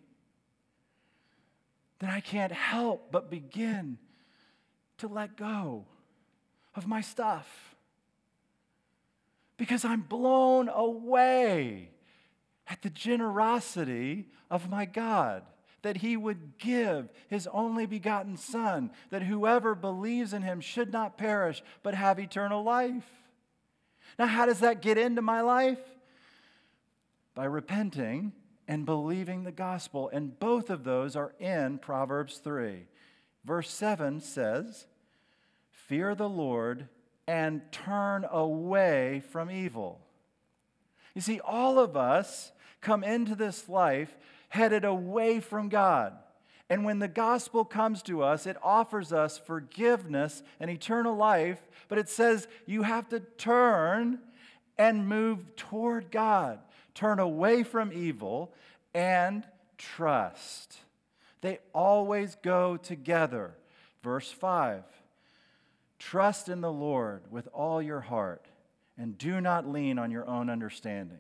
then 1.98 2.08
I 2.08 2.20
can't 2.20 2.52
help 2.52 3.10
but 3.10 3.28
begin 3.28 3.98
to 4.98 5.08
let 5.08 5.36
go 5.36 5.86
of 6.76 6.86
my 6.86 7.00
stuff. 7.00 7.74
Because 9.56 9.84
I'm 9.84 10.02
blown 10.02 10.68
away 10.68 11.90
at 12.68 12.80
the 12.80 12.90
generosity 12.90 14.28
of 14.52 14.70
my 14.70 14.84
God, 14.84 15.42
that 15.86 15.98
He 15.98 16.16
would 16.16 16.58
give 16.58 17.08
His 17.28 17.46
only 17.52 17.86
begotten 17.86 18.36
Son, 18.36 18.90
that 19.10 19.22
whoever 19.22 19.76
believes 19.76 20.32
in 20.32 20.42
Him 20.42 20.60
should 20.60 20.92
not 20.92 21.16
perish, 21.16 21.62
but 21.84 21.94
have 21.94 22.18
eternal 22.18 22.64
life. 22.64 23.06
Now, 24.18 24.26
how 24.26 24.46
does 24.46 24.58
that 24.60 24.82
get 24.82 24.98
into 24.98 25.22
my 25.22 25.42
life? 25.42 25.78
By 27.36 27.44
repenting 27.44 28.32
and 28.66 28.84
believing 28.84 29.44
the 29.44 29.52
gospel. 29.52 30.10
And 30.12 30.36
both 30.40 30.70
of 30.70 30.82
those 30.82 31.14
are 31.14 31.34
in 31.38 31.78
Proverbs 31.78 32.38
3. 32.38 32.88
Verse 33.44 33.70
7 33.70 34.20
says, 34.20 34.86
Fear 35.70 36.16
the 36.16 36.28
Lord 36.28 36.88
and 37.28 37.62
turn 37.70 38.26
away 38.28 39.22
from 39.30 39.52
evil. 39.52 40.00
You 41.14 41.20
see, 41.20 41.38
all 41.38 41.78
of 41.78 41.96
us 41.96 42.50
come 42.80 43.04
into 43.04 43.36
this 43.36 43.68
life 43.68 44.16
headed 44.56 44.84
away 44.84 45.40
from 45.40 45.68
God. 45.68 46.14
And 46.68 46.84
when 46.84 46.98
the 46.98 47.08
gospel 47.08 47.64
comes 47.64 48.02
to 48.02 48.22
us, 48.22 48.46
it 48.46 48.56
offers 48.62 49.12
us 49.12 49.38
forgiveness 49.38 50.42
and 50.58 50.68
eternal 50.68 51.14
life, 51.14 51.60
but 51.88 51.98
it 51.98 52.08
says 52.08 52.48
you 52.66 52.82
have 52.82 53.08
to 53.10 53.20
turn 53.20 54.18
and 54.76 55.08
move 55.08 55.54
toward 55.54 56.10
God 56.10 56.58
turn 56.96 57.20
away 57.20 57.62
from 57.62 57.92
evil, 57.92 58.52
and 58.92 59.44
trust. 59.78 60.78
They 61.42 61.60
always 61.72 62.36
go 62.42 62.76
together. 62.76 63.54
Verse 64.02 64.32
5 64.32 64.82
Trust 65.98 66.48
in 66.48 66.60
the 66.62 66.72
Lord 66.72 67.30
with 67.30 67.48
all 67.52 67.80
your 67.80 68.00
heart, 68.00 68.46
and 68.98 69.16
do 69.16 69.40
not 69.40 69.68
lean 69.68 69.98
on 69.98 70.10
your 70.10 70.28
own 70.28 70.50
understanding. 70.50 71.18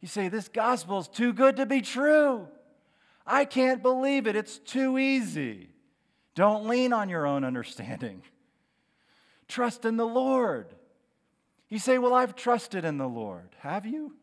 You 0.00 0.08
say, 0.08 0.28
This 0.28 0.48
gospel 0.48 0.98
is 0.98 1.08
too 1.08 1.32
good 1.32 1.56
to 1.56 1.66
be 1.66 1.80
true. 1.80 2.48
I 3.26 3.44
can't 3.44 3.82
believe 3.82 4.26
it. 4.26 4.36
It's 4.36 4.58
too 4.58 4.98
easy. 4.98 5.70
Don't 6.34 6.68
lean 6.68 6.92
on 6.92 7.08
your 7.08 7.26
own 7.26 7.44
understanding. 7.44 8.22
Trust 9.48 9.84
in 9.84 9.96
the 9.96 10.06
Lord. 10.06 10.74
You 11.68 11.78
say, 11.78 11.98
Well, 11.98 12.14
I've 12.14 12.36
trusted 12.36 12.84
in 12.84 12.98
the 12.98 13.08
Lord. 13.08 13.48
Have 13.60 13.86
you? 13.86 14.14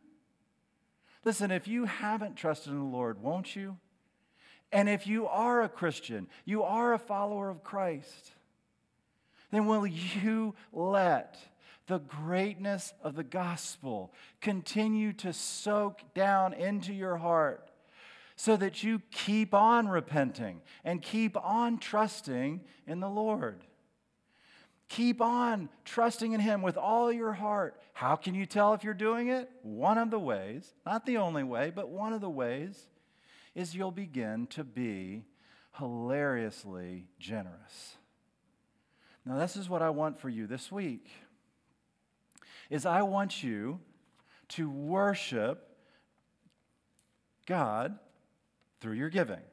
Listen, 1.26 1.52
if 1.52 1.68
you 1.68 1.86
haven't 1.86 2.36
trusted 2.36 2.74
in 2.74 2.80
the 2.80 2.86
Lord, 2.86 3.22
won't 3.22 3.56
you? 3.56 3.78
And 4.72 4.90
if 4.90 5.08
you 5.08 5.28
are 5.28 5.62
a 5.62 5.70
Christian, 5.70 6.28
you 6.46 6.64
are 6.64 6.94
a 6.94 7.00
follower 7.00 7.50
of 7.50 7.64
Christ, 7.64 8.32
then 9.52 9.68
will 9.68 9.86
you 9.86 10.56
let 10.72 11.38
the 11.88 12.00
greatness 12.00 12.94
of 13.04 13.16
the 13.16 13.24
gospel 13.24 14.14
continue 14.42 15.14
to 15.14 15.34
soak 15.34 16.02
down 16.14 16.54
into 16.54 16.94
your 16.94 17.18
heart 17.18 17.70
so 18.36 18.56
that 18.58 18.84
you 18.84 19.02
keep 19.12 19.54
on 19.54 19.88
repenting 19.88 20.62
and 20.84 21.02
keep 21.02 21.38
on 21.38 21.78
trusting 21.78 22.62
in 22.88 23.00
the 23.00 23.10
Lord? 23.10 23.64
Keep 24.90 25.22
on 25.22 25.70
trusting 25.86 26.34
in 26.34 26.40
Him 26.40 26.62
with 26.62 26.78
all 26.78 27.12
your 27.12 27.34
heart. 27.34 27.80
How 27.94 28.16
can 28.16 28.36
you 28.36 28.46
tell 28.46 28.74
if 28.74 28.84
you're 28.84 28.94
doing 28.94 29.30
it? 29.30 29.50
One 29.64 29.98
of 29.98 30.12
the 30.12 30.20
ways, 30.20 30.74
not 30.86 31.06
the 31.06 31.18
only 31.18 31.44
way, 31.44 31.72
but 31.74 31.90
one 31.90 32.14
of 32.14 32.22
the 32.22 32.30
ways, 32.30 32.88
is 33.56 33.76
you'll 33.76 33.92
begin 33.92 34.48
to 34.48 34.64
be 34.64 35.26
hilariously 35.78 37.06
generous. 37.20 37.98
Now, 39.26 39.38
this 39.38 39.56
is 39.56 39.70
what 39.70 39.82
I 39.82 39.90
want 39.90 40.20
for 40.20 40.30
you 40.30 40.48
this 40.48 40.72
week. 40.72 41.10
Is 42.74 42.88
I 42.88 43.04
want 43.04 43.44
you 43.44 43.80
to 44.50 44.68
worship 44.68 45.70
God 47.46 48.00
through 48.82 48.94
your 48.94 49.10
giving. 49.10 49.44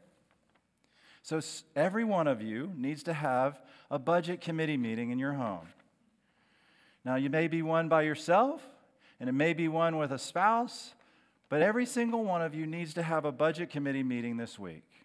So, 1.22 1.38
every 1.76 2.02
one 2.02 2.26
of 2.26 2.40
you 2.40 2.72
needs 2.74 3.02
to 3.02 3.12
have 3.12 3.60
a 3.90 3.98
budget 3.98 4.40
committee 4.40 4.78
meeting 4.78 5.10
in 5.10 5.18
your 5.18 5.34
home. 5.34 5.68
Now, 7.04 7.16
you 7.16 7.28
may 7.28 7.46
be 7.46 7.60
one 7.60 7.90
by 7.90 8.02
yourself, 8.02 8.62
and 9.20 9.28
it 9.28 9.32
may 9.32 9.52
be 9.52 9.68
one 9.68 9.98
with 9.98 10.12
a 10.12 10.18
spouse, 10.18 10.94
but 11.50 11.60
every 11.60 11.84
single 11.84 12.24
one 12.24 12.40
of 12.40 12.54
you 12.54 12.66
needs 12.66 12.94
to 12.94 13.02
have 13.02 13.26
a 13.26 13.32
budget 13.32 13.68
committee 13.68 14.02
meeting 14.02 14.38
this 14.38 14.58
week. 14.58 15.04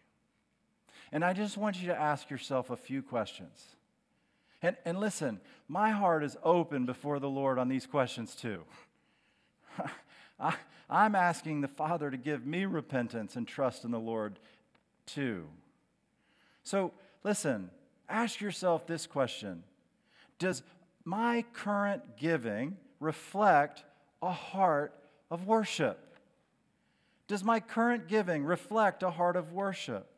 And 1.11 1.22
I 1.26 1.34
just 1.34 1.57
want 1.57 1.82
you 1.82 1.88
to 1.88 1.99
ask 1.99 2.30
yourself 2.30 2.70
a 2.70 2.78
few 2.78 3.03
questions. 3.03 3.76
And, 4.66 4.76
and 4.84 4.99
listen, 4.99 5.39
my 5.68 5.91
heart 5.91 6.24
is 6.24 6.36
open 6.41 6.88
before 6.88 7.20
the 7.20 7.30
Lord 7.30 7.59
on 7.59 7.70
these 7.70 7.86
questions 7.86 8.34
too. 8.34 8.61
I, 10.39 10.55
I'm 10.89 11.13
asking 11.13 11.61
the 11.61 11.68
Father 11.68 12.09
to 12.09 12.18
give 12.18 12.47
me 12.47 12.66
repentance 12.66 13.36
and 13.36 13.47
trust 13.47 13.86
in 13.86 13.91
the 13.91 13.99
Lord 13.99 14.39
too. 15.05 15.45
So, 16.63 16.93
listen, 17.24 17.70
ask 18.09 18.41
yourself 18.41 18.88
this 18.88 19.05
question 19.05 19.61
Does 20.39 20.63
my 21.03 21.45
current 21.53 22.18
giving 22.18 22.76
reflect 22.99 23.84
a 24.24 24.32
heart 24.32 24.95
of 25.30 25.45
worship? 25.45 26.18
Does 27.28 27.43
my 27.43 27.59
current 27.59 28.07
giving 28.07 28.43
reflect 28.43 29.03
a 29.03 29.11
heart 29.11 29.36
of 29.36 29.53
worship? 29.53 30.09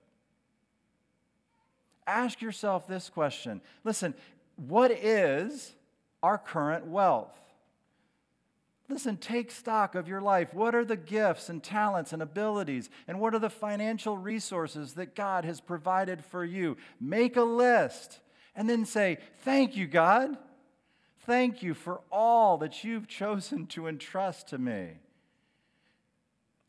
Ask 2.05 2.41
yourself 2.41 2.87
this 2.87 3.09
question. 3.09 3.59
Listen, 3.83 4.13
what 4.57 4.91
is 4.91 5.73
our 6.21 6.37
current 6.37 6.85
wealth? 6.87 7.33
Listen, 8.89 9.17
take 9.17 9.51
stock 9.51 9.95
of 9.95 10.07
your 10.07 10.21
life. 10.21 10.53
What 10.53 10.73
are 10.73 10.85
the 10.85 10.95
gifts 10.95 11.49
and 11.49 11.61
talents 11.61 12.13
and 12.13 12.21
abilities? 12.21 12.89
And 13.07 13.19
what 13.19 13.35
are 13.35 13.39
the 13.39 13.49
financial 13.49 14.17
resources 14.17 14.93
that 14.93 15.13
God 15.13 15.43
has 15.43 15.59
provided 15.59 16.23
for 16.23 16.45
you? 16.45 16.77
Make 16.99 17.35
a 17.35 17.43
list 17.43 18.19
and 18.55 18.69
then 18.69 18.85
say, 18.85 19.17
Thank 19.43 19.75
you, 19.75 19.87
God. 19.87 20.37
Thank 21.25 21.61
you 21.61 21.73
for 21.73 21.99
all 22.09 22.57
that 22.59 22.85
you've 22.85 23.09
chosen 23.09 23.67
to 23.67 23.87
entrust 23.87 24.47
to 24.49 24.57
me. 24.57 24.91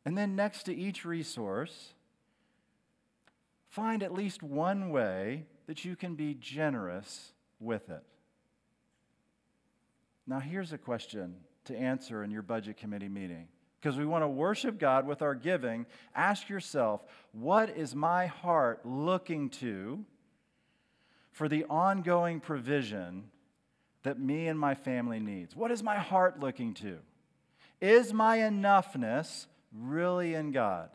And 0.05 0.19
then 0.19 0.35
next 0.35 0.65
to 0.65 0.75
each 0.75 1.05
resource, 1.05 1.93
find 3.69 4.03
at 4.03 4.13
least 4.13 4.43
one 4.43 4.91
way 4.91 5.45
that 5.69 5.85
you 5.85 5.95
can 5.95 6.17
be 6.17 6.35
generous 6.35 7.33
with 7.61 7.89
it. 7.91 8.03
Now, 10.27 10.41
here's 10.41 10.73
a 10.73 10.79
question 10.79 11.37
to 11.65 11.77
answer 11.77 12.23
in 12.23 12.31
your 12.31 12.43
budget 12.43 12.77
committee 12.77 13.09
meeting. 13.09 13.49
Because 13.81 13.97
we 13.97 14.05
want 14.05 14.25
to 14.25 14.29
worship 14.29 14.79
God 14.79 15.07
with 15.07 15.23
our 15.23 15.35
giving, 15.35 15.87
ask 16.15 16.49
yourself, 16.49 17.03
what 17.33 17.71
is 17.71 17.95
my 17.95 18.27
heart 18.27 18.85
looking 18.85 19.51
to 19.51 20.05
for 21.31 21.49
the 21.49 21.65
ongoing 21.67 22.41
provision 22.41 23.25
that 24.03 24.19
me 24.19 24.49
and 24.49 24.59
my 24.59 24.75
family 24.75 25.21
needs? 25.21 25.55
What 25.55 25.71
is 25.71 25.83
my 25.83 25.97
heart 25.97 26.41
looking 26.41 26.75
to? 26.75 26.99
Is 27.81 28.13
my 28.13 28.39
enoughness 28.39 29.47
really 29.73 30.35
in 30.35 30.51
God? 30.51 30.91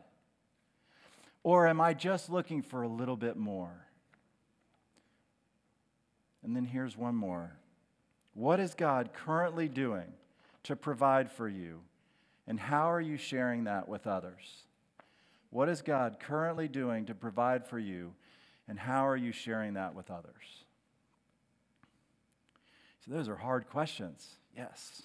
Or 1.42 1.66
am 1.66 1.80
I 1.80 1.94
just 1.94 2.28
looking 2.28 2.60
for 2.60 2.82
a 2.82 2.88
little 2.88 3.16
bit 3.16 3.36
more? 3.36 3.86
And 6.44 6.54
then 6.54 6.66
here's 6.66 6.96
one 6.96 7.14
more. 7.14 7.56
What 8.34 8.60
is 8.60 8.74
God 8.74 9.10
currently 9.14 9.68
doing 9.68 10.12
to 10.64 10.76
provide 10.76 11.32
for 11.32 11.48
you? 11.48 11.80
And 12.46 12.60
how 12.60 12.90
are 12.90 13.00
you 13.00 13.16
sharing 13.16 13.64
that 13.64 13.88
with 13.88 14.06
others? 14.06 14.64
What 15.50 15.68
is 15.68 15.82
God 15.82 16.18
currently 16.20 16.68
doing 16.68 17.06
to 17.06 17.14
provide 17.14 17.66
for 17.66 17.78
you? 17.78 18.12
And 18.68 18.78
how 18.78 19.06
are 19.06 19.16
you 19.16 19.32
sharing 19.32 19.74
that 19.74 19.94
with 19.94 20.10
others? 20.10 20.64
So, 23.04 23.12
those 23.12 23.28
are 23.28 23.36
hard 23.36 23.68
questions, 23.68 24.36
yes. 24.56 25.02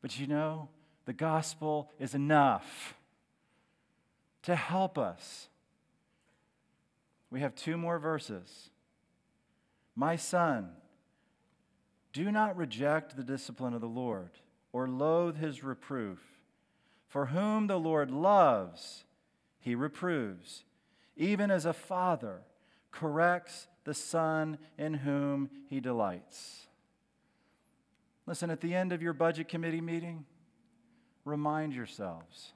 But 0.00 0.18
you 0.18 0.26
know, 0.26 0.68
the 1.04 1.12
gospel 1.12 1.90
is 1.98 2.14
enough 2.14 2.94
to 4.42 4.54
help 4.54 4.98
us. 4.98 5.48
We 7.30 7.40
have 7.40 7.54
two 7.54 7.76
more 7.76 7.98
verses. 7.98 8.70
My 9.96 10.16
son, 10.16 10.70
do 12.12 12.30
not 12.30 12.56
reject 12.56 13.16
the 13.16 13.24
discipline 13.24 13.74
of 13.74 13.80
the 13.80 13.86
Lord 13.86 14.30
or 14.72 14.88
loathe 14.88 15.36
his 15.36 15.62
reproof. 15.62 16.20
For 17.08 17.26
whom 17.26 17.68
the 17.68 17.78
Lord 17.78 18.10
loves, 18.10 19.04
he 19.60 19.74
reproves, 19.74 20.64
even 21.16 21.50
as 21.50 21.64
a 21.64 21.72
father 21.72 22.42
corrects 22.90 23.68
the 23.84 23.94
son 23.94 24.58
in 24.76 24.94
whom 24.94 25.48
he 25.68 25.80
delights. 25.80 26.66
Listen, 28.26 28.50
at 28.50 28.60
the 28.60 28.74
end 28.74 28.92
of 28.92 29.02
your 29.02 29.12
budget 29.12 29.48
committee 29.48 29.80
meeting, 29.80 30.24
remind 31.24 31.72
yourselves. 31.72 32.52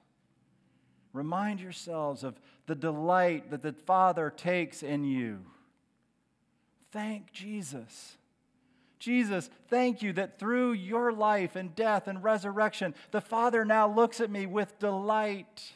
Remind 1.12 1.60
yourselves 1.60 2.24
of 2.24 2.40
the 2.66 2.74
delight 2.74 3.50
that 3.50 3.62
the 3.62 3.72
Father 3.72 4.30
takes 4.30 4.82
in 4.82 5.04
you. 5.04 5.40
Thank 6.90 7.32
Jesus 7.32 8.18
Jesus, 8.98 9.48
thank 9.68 10.02
you 10.02 10.12
that 10.14 10.38
through 10.38 10.72
your 10.72 11.12
life 11.12 11.56
and 11.56 11.74
death 11.74 12.08
and 12.08 12.22
resurrection, 12.22 12.94
the 13.10 13.20
Father 13.20 13.64
now 13.64 13.88
looks 13.88 14.20
at 14.20 14.30
me 14.30 14.46
with 14.46 14.78
delight. 14.78 15.72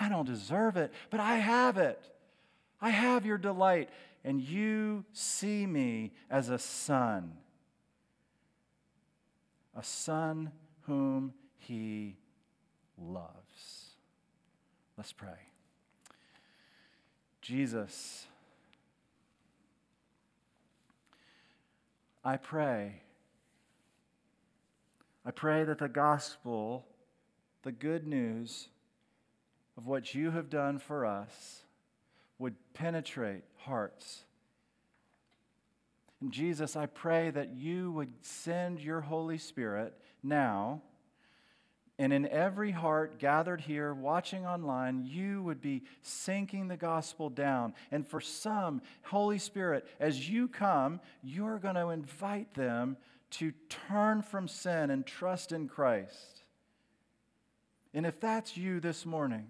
I 0.00 0.08
don't 0.08 0.26
deserve 0.26 0.76
it, 0.76 0.92
but 1.10 1.20
I 1.20 1.36
have 1.36 1.78
it. 1.78 2.00
I 2.80 2.90
have 2.90 3.26
your 3.26 3.38
delight, 3.38 3.90
and 4.24 4.40
you 4.40 5.04
see 5.12 5.66
me 5.66 6.12
as 6.30 6.48
a 6.48 6.58
son, 6.58 7.32
a 9.76 9.82
son 9.82 10.52
whom 10.82 11.34
he 11.58 12.16
loves. 12.96 13.96
Let's 14.96 15.12
pray. 15.12 15.48
Jesus, 17.42 18.26
I 22.24 22.38
pray. 22.38 23.02
I 25.26 25.30
pray 25.30 25.64
that 25.64 25.78
the 25.78 25.88
gospel, 25.88 26.86
the 27.62 27.72
good 27.72 28.06
news 28.06 28.68
of 29.76 29.86
what 29.86 30.14
you 30.14 30.30
have 30.30 30.48
done 30.48 30.78
for 30.78 31.04
us, 31.04 31.62
would 32.38 32.54
penetrate 32.72 33.42
hearts. 33.58 34.24
And 36.20 36.32
Jesus, 36.32 36.76
I 36.76 36.86
pray 36.86 37.30
that 37.30 37.54
you 37.54 37.92
would 37.92 38.12
send 38.22 38.80
your 38.80 39.02
Holy 39.02 39.38
Spirit 39.38 39.94
now 40.22 40.80
and 41.98 42.12
in 42.12 42.26
every 42.26 42.72
heart 42.72 43.18
gathered 43.18 43.60
here, 43.60 43.94
watching 43.94 44.44
online, 44.44 45.04
you 45.04 45.42
would 45.44 45.60
be 45.60 45.84
sinking 46.02 46.66
the 46.66 46.76
gospel 46.76 47.30
down. 47.30 47.72
And 47.92 48.06
for 48.06 48.20
some, 48.20 48.82
Holy 49.02 49.38
Spirit, 49.38 49.86
as 50.00 50.28
you 50.28 50.48
come, 50.48 51.00
you're 51.22 51.58
going 51.58 51.76
to 51.76 51.90
invite 51.90 52.54
them 52.54 52.96
to 53.30 53.52
turn 53.68 54.22
from 54.22 54.48
sin 54.48 54.90
and 54.90 55.06
trust 55.06 55.52
in 55.52 55.68
Christ. 55.68 56.42
And 57.92 58.04
if 58.04 58.18
that's 58.18 58.56
you 58.56 58.80
this 58.80 59.06
morning, 59.06 59.46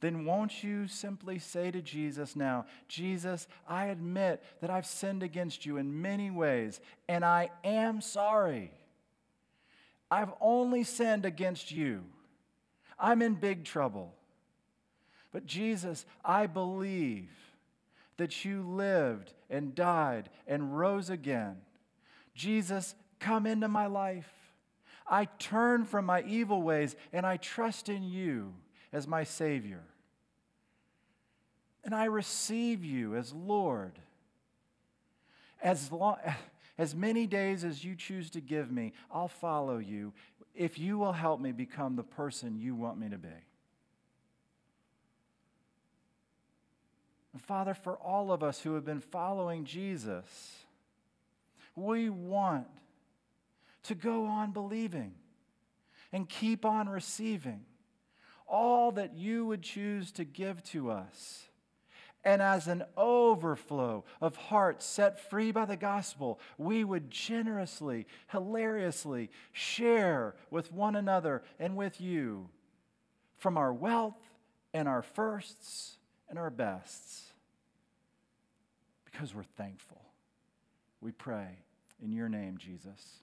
then 0.00 0.24
won't 0.24 0.62
you 0.62 0.86
simply 0.86 1.40
say 1.40 1.72
to 1.72 1.82
Jesus 1.82 2.36
now, 2.36 2.66
Jesus, 2.86 3.48
I 3.66 3.86
admit 3.86 4.44
that 4.60 4.70
I've 4.70 4.86
sinned 4.86 5.24
against 5.24 5.66
you 5.66 5.76
in 5.76 6.00
many 6.00 6.30
ways, 6.30 6.80
and 7.08 7.24
I 7.24 7.50
am 7.64 8.00
sorry. 8.00 8.70
I've 10.10 10.32
only 10.40 10.84
sinned 10.84 11.24
against 11.24 11.70
you. 11.70 12.04
I'm 12.98 13.22
in 13.22 13.34
big 13.34 13.64
trouble. 13.64 14.14
But 15.32 15.46
Jesus, 15.46 16.06
I 16.24 16.46
believe 16.46 17.30
that 18.16 18.44
you 18.44 18.62
lived 18.62 19.32
and 19.50 19.74
died 19.74 20.30
and 20.46 20.76
rose 20.76 21.10
again. 21.10 21.56
Jesus, 22.34 22.94
come 23.20 23.46
into 23.46 23.68
my 23.68 23.86
life. 23.86 24.30
I 25.06 25.26
turn 25.38 25.84
from 25.84 26.06
my 26.06 26.22
evil 26.22 26.62
ways 26.62 26.96
and 27.12 27.24
I 27.26 27.36
trust 27.36 27.88
in 27.88 28.02
you 28.02 28.54
as 28.92 29.06
my 29.06 29.24
Savior. 29.24 29.82
And 31.84 31.94
I 31.94 32.04
receive 32.04 32.84
you 32.84 33.14
as 33.16 33.32
Lord. 33.32 33.98
As 35.62 35.90
long 35.90 36.16
as 36.78 36.94
many 36.94 37.26
days 37.26 37.64
as 37.64 37.84
you 37.84 37.96
choose 37.96 38.30
to 38.30 38.40
give 38.40 38.70
me, 38.70 38.92
I'll 39.10 39.28
follow 39.28 39.78
you 39.78 40.12
if 40.54 40.78
you 40.78 40.96
will 40.98 41.12
help 41.12 41.40
me 41.40 41.52
become 41.52 41.96
the 41.96 42.04
person 42.04 42.58
you 42.58 42.74
want 42.74 42.98
me 42.98 43.08
to 43.08 43.18
be. 43.18 43.28
And 47.32 47.42
Father, 47.42 47.74
for 47.74 47.96
all 47.96 48.32
of 48.32 48.42
us 48.42 48.60
who 48.60 48.74
have 48.74 48.84
been 48.84 49.00
following 49.00 49.64
Jesus, 49.64 50.24
we 51.76 52.08
want 52.08 52.66
to 53.84 53.94
go 53.94 54.26
on 54.26 54.52
believing 54.52 55.14
and 56.12 56.28
keep 56.28 56.64
on 56.64 56.88
receiving 56.88 57.64
all 58.46 58.92
that 58.92 59.14
you 59.16 59.46
would 59.46 59.62
choose 59.62 60.10
to 60.12 60.24
give 60.24 60.62
to 60.64 60.90
us 60.90 61.47
and 62.24 62.42
as 62.42 62.66
an 62.66 62.84
overflow 62.96 64.04
of 64.20 64.36
hearts 64.36 64.84
set 64.84 65.30
free 65.30 65.52
by 65.52 65.64
the 65.64 65.76
gospel, 65.76 66.40
we 66.56 66.84
would 66.84 67.10
generously, 67.10 68.06
hilariously 68.30 69.30
share 69.52 70.34
with 70.50 70.72
one 70.72 70.96
another 70.96 71.42
and 71.58 71.76
with 71.76 72.00
you 72.00 72.48
from 73.36 73.56
our 73.56 73.72
wealth 73.72 74.18
and 74.74 74.88
our 74.88 75.02
firsts 75.02 75.96
and 76.28 76.38
our 76.38 76.50
bests 76.50 77.32
because 79.04 79.34
we're 79.34 79.42
thankful. 79.42 80.02
We 81.00 81.12
pray 81.12 81.58
in 82.02 82.12
your 82.12 82.28
name, 82.28 82.58
Jesus. 82.58 83.22